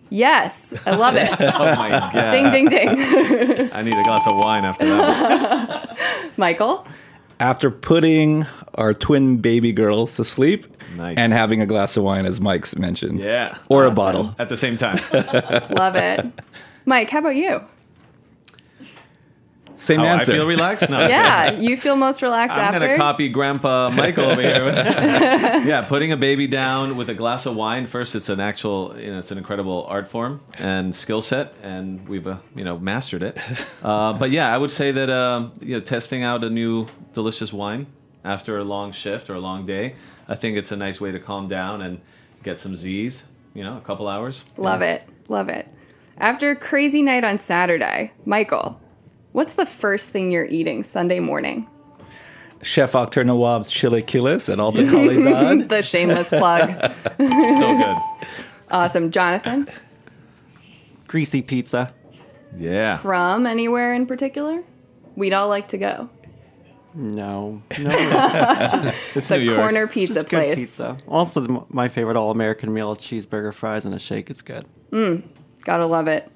[0.09, 1.30] Yes, I love it.
[1.39, 2.32] Oh my god!
[2.32, 3.70] ding, ding, ding.
[3.74, 6.32] I need a glass of wine after that.
[6.38, 6.88] Michael?
[7.39, 8.45] After putting
[8.80, 10.66] our twin baby girls to sleep
[10.96, 11.18] Nice.
[11.18, 13.20] and having a glass of wine, as Mike's mentioned.
[13.20, 13.58] Yeah.
[13.70, 14.34] Or a bottle.
[14.40, 14.98] At the same time.
[15.72, 16.26] Love it.
[16.86, 17.62] Mike, how about you?
[19.76, 20.34] Same How I answer.
[20.34, 20.90] feel relaxed.
[20.90, 24.52] No, Yeah, you feel most relaxed after I'm gonna copy Grandpa Michael over here.
[25.66, 27.88] yeah, putting a baby down with a glass of wine.
[27.88, 32.06] First, it's an actual, you know, it's an incredible art form and skill set, and
[32.10, 33.38] we've, uh, you know, mastered it.
[33.82, 37.54] Uh, but yeah, I would say that, um, you know, testing out a new delicious
[37.54, 37.88] wine
[38.24, 39.95] after a long shift or a long day,
[40.28, 41.99] I think it's a nice way to calm down and
[42.43, 43.26] get some Z's.
[43.53, 44.43] You know, a couple hours.
[44.57, 45.03] Love it.
[45.28, 45.67] Love it.
[46.20, 48.80] After a crazy night on Saturday, Michael,
[49.32, 51.67] what's the first thing you're eating Sunday morning?
[52.61, 55.70] Chef Akhtar Nawab's chilaquiles at Alta Calidad.
[55.70, 56.70] The shameless plug.
[57.17, 57.97] So good.
[58.70, 59.11] Awesome.
[59.11, 59.67] Jonathan,
[61.07, 61.93] Greasy pizza.
[62.57, 62.97] Yeah.
[62.97, 64.63] from anywhere in particular?
[65.15, 66.09] We'd all like to go.
[66.94, 69.58] No, no, It's The New York.
[69.60, 70.56] corner pizza just good place.
[70.58, 70.98] pizza.
[71.08, 74.68] Also, the, my favorite all-American meal: cheeseburger, fries, and a shake is good.
[75.64, 76.32] Gotta love it.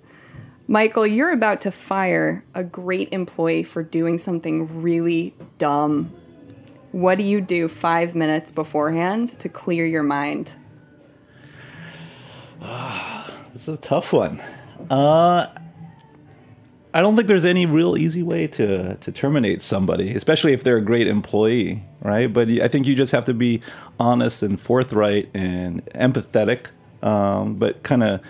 [0.67, 6.13] Michael, you're about to fire a great employee for doing something really dumb.
[6.91, 10.53] What do you do five minutes beforehand to clear your mind?
[13.53, 14.41] This is a tough one.
[14.89, 15.47] Uh,
[16.93, 20.77] I don't think there's any real easy way to to terminate somebody, especially if they're
[20.77, 22.31] a great employee, right?
[22.31, 23.61] But I think you just have to be
[23.99, 26.67] honest and forthright and empathetic,
[27.01, 28.21] um, but kind of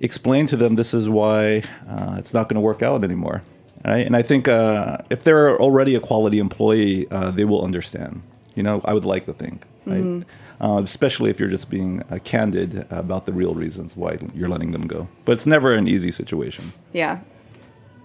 [0.00, 3.42] explain to them this is why uh, it's not going to work out anymore,
[3.84, 4.04] right?
[4.04, 8.22] And I think uh, if they're already a quality employee, uh, they will understand.
[8.56, 10.24] You know, I would like to think, right?
[10.60, 14.72] Uh, especially if you're just being uh, candid about the real reasons why you're letting
[14.72, 15.08] them go.
[15.24, 16.72] But it's never an easy situation.
[16.92, 17.20] Yeah.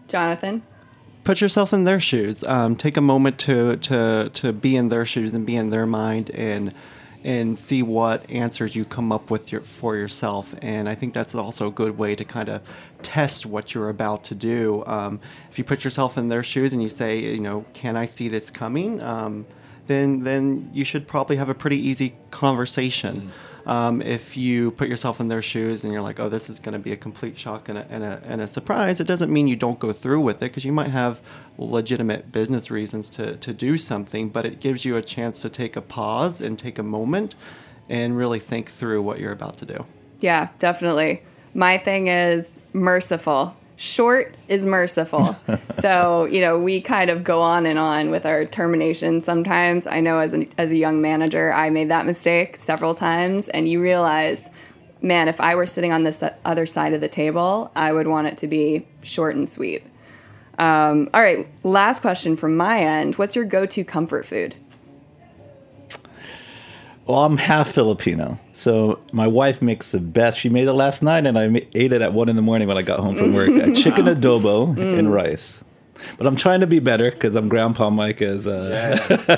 [0.07, 0.63] Jonathan?
[1.23, 2.43] Put yourself in their shoes.
[2.43, 5.87] Um, take a moment to to to be in their shoes and be in their
[5.87, 6.73] mind and
[7.23, 10.53] and see what answers you come up with your, for yourself.
[10.61, 12.61] And I think that's also a good way to kind of
[13.01, 14.83] test what you're about to do.
[14.85, 18.05] Um, if you put yourself in their shoes and you say, you know, can I
[18.05, 19.01] see this coming?
[19.01, 19.47] Um,
[19.87, 23.31] then then you should probably have a pretty easy conversation.
[23.65, 26.73] Um, if you put yourself in their shoes and you're like, oh, this is going
[26.73, 29.47] to be a complete shock and a, and, a, and a surprise, it doesn't mean
[29.47, 31.19] you don't go through with it because you might have
[31.57, 35.75] legitimate business reasons to, to do something, but it gives you a chance to take
[35.75, 37.33] a pause and take a moment
[37.89, 39.85] and really think through what you're about to do.
[40.19, 41.23] Yeah, definitely.
[41.53, 43.55] My thing is merciful.
[43.77, 45.35] Short is merciful.
[45.73, 49.85] so, you know, we kind of go on and on with our termination sometimes.
[49.85, 53.67] I know as a, as a young manager, I made that mistake several times, and
[53.67, 54.49] you realize,
[55.01, 58.27] man, if I were sitting on this other side of the table, I would want
[58.27, 59.83] it to be short and sweet.
[60.57, 63.15] Um, all right, last question from my end.
[63.15, 64.55] What's your go to comfort food?
[67.05, 70.39] Well, I'm half Filipino, so my wife makes the best.
[70.39, 71.45] She made it last night, and I
[71.75, 73.49] ate it at one in the morning when I got home from work.
[73.49, 75.59] A chicken adobo and rice.
[76.17, 78.21] But I'm trying to be better because I'm Grandpa Mike.
[78.21, 78.97] As uh,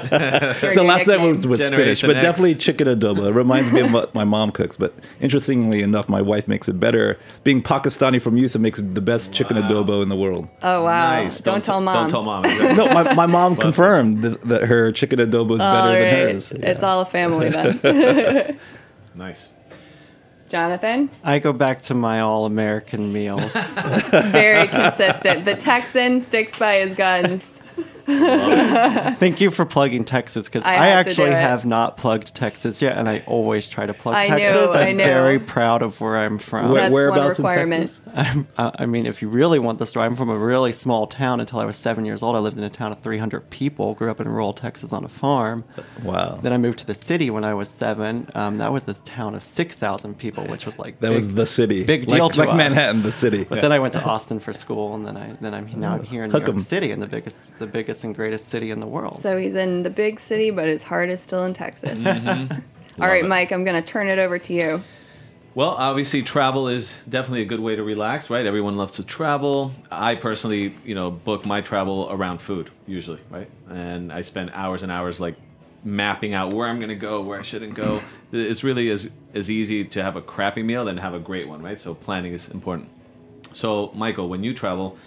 [0.10, 1.30] That's your so last night nickname.
[1.30, 2.26] was with spinach, but X.
[2.26, 3.28] definitely chicken adobo.
[3.30, 4.78] It reminds me of what my mom cooks.
[4.78, 7.18] But interestingly enough, my wife makes it better.
[7.44, 10.48] Being Pakistani from Yusa makes the best chicken adobo in the world.
[10.64, 11.24] Oh, wow.
[11.24, 11.40] Nice.
[11.40, 11.96] Don't, tell mom.
[11.96, 12.44] Don't tell mom.
[12.44, 16.34] No, my, my mom confirmed th- that her chicken adobo is better All than right.
[16.34, 16.52] hers.
[16.52, 18.60] It's all a family then.
[19.16, 19.52] nice.
[20.50, 21.10] Jonathan?
[21.24, 23.38] I go back to my all American meal.
[24.12, 25.46] Very consistent.
[25.46, 27.62] The Texan sticks by his guns.
[29.18, 32.34] Thank you for plugging Texas because I I, had to do actually have not plugged
[32.34, 34.66] Texas yet, and I always try to plug I Texas.
[34.68, 35.04] know, I I'm know.
[35.04, 36.72] very proud of where I'm from.
[36.72, 37.82] Where- That's one whereabouts in requirement.
[37.82, 38.02] Texas?
[38.16, 41.06] I'm, uh, I mean, if you really want the story, I'm from a really small
[41.08, 41.40] town.
[41.42, 43.94] Until I was seven years old, I lived in a town of 300 people.
[43.96, 45.66] Grew up in rural Texas on a farm.
[46.04, 46.40] Wow.
[46.42, 48.28] Then I moved to the city when I was seven.
[48.36, 51.46] Um, that was a town of 6,000 people, which was like That big, was the
[51.46, 51.84] city.
[51.84, 52.56] big like, deal to like us.
[52.56, 53.44] Manhattan, the city.
[53.44, 56.04] But then I went to Austin for school, and then I then I'm now I'm
[56.04, 56.56] here in New Hook 'em.
[56.56, 59.20] York City, in the biggest the biggest and greatest city in the world.
[59.20, 62.04] So he's in the big city, but his heart is still in Texas.
[62.04, 62.60] Mm-hmm.
[63.02, 63.28] All right, it.
[63.28, 64.84] Mike, I'm going to turn it over to you.
[65.58, 68.46] Well, obviously, travel is definitely a good way to relax, right?
[68.46, 69.72] Everyone loves to travel.
[69.92, 73.50] I personally, you know, book my travel around food usually, right?
[73.68, 75.36] And I spend hours and hours like
[75.84, 78.04] mapping out where I'm going to go, where I shouldn't go.
[78.32, 81.64] It's really as as easy to have a crappy meal than have a great one,
[81.64, 81.80] right?
[81.80, 82.90] So planning is important.
[83.52, 84.98] So, Michael, when you travel,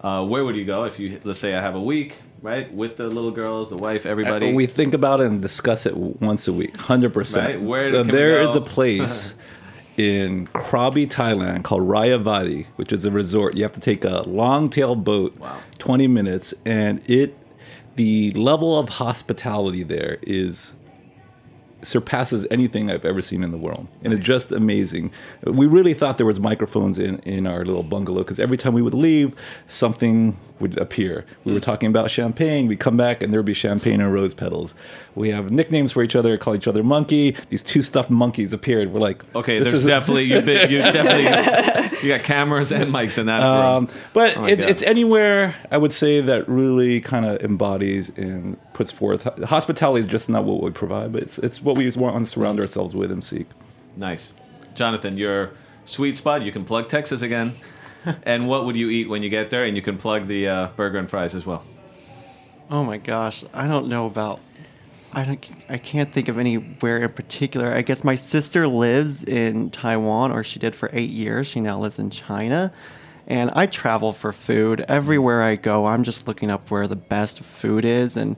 [0.00, 2.96] uh, where would you go if you let's say I have a week, right, with
[2.96, 4.52] the little girls, the wife, everybody?
[4.52, 7.46] We think about it and discuss it once a week, hundred percent.
[7.46, 9.34] Right, where so there is a place
[9.96, 13.56] in Krabi, Thailand, called Rayavadee, which is a resort.
[13.56, 15.36] You have to take a long-tail boat,
[15.78, 17.36] 20 minutes, and it
[17.96, 20.74] the level of hospitality there is
[21.82, 25.10] surpasses anything I've ever seen in the world, and it's just amazing.
[25.44, 28.82] We really thought there was microphones in in our little bungalow because every time we
[28.82, 29.34] would leave,
[29.66, 31.24] something would appear.
[31.44, 31.54] We Hmm.
[31.54, 32.66] were talking about champagne.
[32.68, 34.74] We come back and there would be champagne and rose petals.
[35.14, 36.36] We have nicknames for each other.
[36.36, 37.36] Call each other monkey.
[37.48, 38.92] These two stuffed monkeys appeared.
[38.92, 41.24] We're like, Okay, there's definitely you've been you definitely
[42.02, 43.88] you got cameras and mics in that Um, room.
[44.12, 48.90] but Oh it's, it's anywhere I would say that really kind of embodies and puts
[48.92, 52.24] forth hospitality is just not what we provide, but it's it's what we just want
[52.24, 53.46] to surround ourselves with and seek.
[53.96, 54.32] Nice.
[54.74, 55.50] Jonathan, your
[55.84, 57.54] sweet spot, you can plug Texas again.
[58.24, 59.64] and what would you eat when you get there?
[59.64, 61.64] And you can plug the uh, burger and fries as well.
[62.70, 64.40] Oh my gosh, I don't know about.
[65.12, 65.46] I don't.
[65.70, 67.72] I can't think of anywhere in particular.
[67.72, 71.46] I guess my sister lives in Taiwan, or she did for eight years.
[71.46, 72.70] She now lives in China,
[73.26, 75.86] and I travel for food everywhere I go.
[75.86, 78.36] I'm just looking up where the best food is, and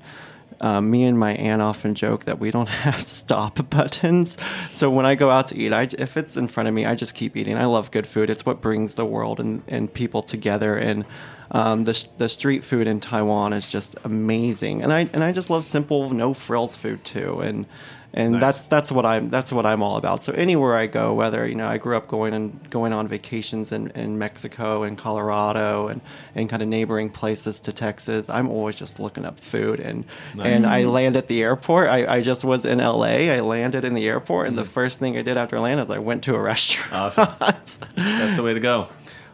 [0.61, 4.37] um, me and my aunt often joke that we don't have stop buttons.
[4.71, 6.95] So when I go out to eat, I, if it's in front of me, I
[6.95, 7.57] just keep eating.
[7.57, 8.31] I love good food.
[8.31, 10.77] It's what brings the world and, and people together.
[10.77, 11.05] And
[11.53, 14.83] um, the, the street food in Taiwan is just amazing.
[14.83, 17.41] And I and I just love simple, no frills food too.
[17.41, 17.67] And
[18.13, 18.41] and Nice.
[18.41, 20.23] that's that's what I'm that's what I'm all about.
[20.25, 23.71] So anywhere I go, whether you know I grew up going and going on vacations
[23.73, 26.01] in, in Mexico and Colorado and,
[26.35, 30.05] and kind of neighboring places to Texas, I'm always just looking up food and
[30.43, 31.89] and I land at the airport.
[31.89, 33.31] I, I just was in LA.
[33.31, 35.91] I landed in the airport and the first thing I did after I landed is
[35.91, 36.93] I went to a restaurant.
[36.93, 37.29] Awesome.
[37.97, 38.89] That's the way to go.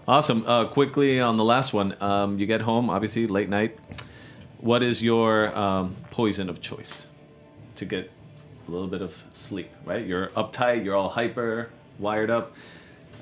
[0.06, 0.44] Awesome.
[0.46, 3.76] Uh, quickly on the last one, um, you get home, obviously, late night.
[4.58, 7.08] What is your um, poison of choice
[7.76, 8.10] to get
[8.66, 10.04] a little bit of sleep, right?
[10.04, 12.52] You're uptight, you're all hyper, wired up.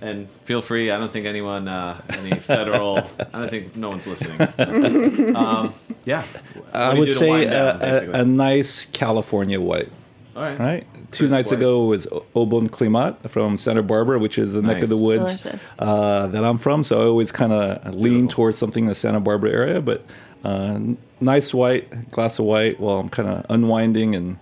[0.01, 2.99] And feel free, I don't think anyone, uh, any federal,
[3.33, 5.37] I don't think no one's listening.
[5.37, 5.73] um,
[6.05, 6.23] yeah.
[6.23, 9.91] What I would say down, a, a, a nice California white.
[10.37, 10.59] all right.
[10.59, 10.87] Right.
[11.13, 11.59] Two Crisp nights white.
[11.59, 15.47] ago was Au Bon Climat from Santa Barbara, which is the neck of the woods
[15.79, 16.83] uh, that I'm from.
[16.83, 19.81] So I always kind of lean towards something in the Santa Barbara area.
[19.81, 20.05] But
[20.43, 20.81] uh,
[21.21, 24.39] nice white, glass of white, while I'm kind of unwinding and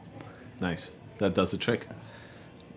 [0.63, 0.93] Nice.
[1.19, 1.87] That does the trick.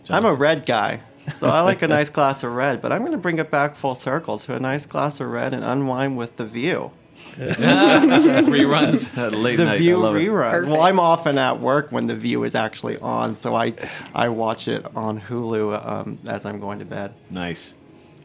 [0.10, 1.00] I'm a red guy.
[1.34, 3.76] So I like a nice glass of red, but I'm going to bring it back
[3.76, 6.92] full circle to a nice glass of red and unwind with the view.
[7.38, 9.76] Reruns at late the night.
[9.76, 10.28] I View love it.
[10.28, 10.68] rerun.
[10.68, 13.74] Well, I'm often at work when the View is actually on, so I
[14.14, 17.14] I watch it on Hulu um, as I'm going to bed.
[17.30, 17.76] Nice.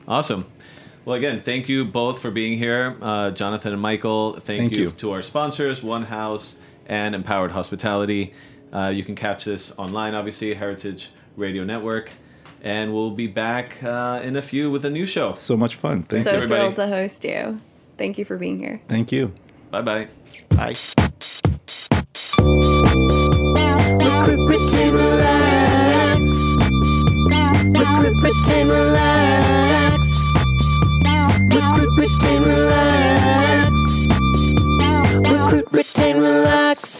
[0.06, 0.50] Awesome.
[1.04, 2.96] Well, again, thank you both for being here.
[3.00, 4.90] Uh, Jonathan and Michael, thank, Thank you, you.
[4.92, 8.34] to our sponsors, One House and Empowered Hospitality.
[8.72, 12.10] Uh, you can catch this online, obviously, Heritage Radio Network.
[12.62, 15.32] And we'll be back uh, in a few with a new show.
[15.32, 16.02] so much fun.
[16.02, 16.36] Thank so you.
[16.36, 16.60] everybody.
[16.60, 17.58] thrilled to host you.
[17.96, 18.80] Thank you for being here.
[18.88, 19.32] Thank you.
[19.70, 20.08] Bye bye.
[20.50, 20.72] Bye.
[24.50, 26.20] Retain, relax.
[27.78, 30.02] Recruit, retain, relax.
[31.50, 33.72] Recruit, retain, relax.
[35.14, 36.99] Recruit, retain, relax.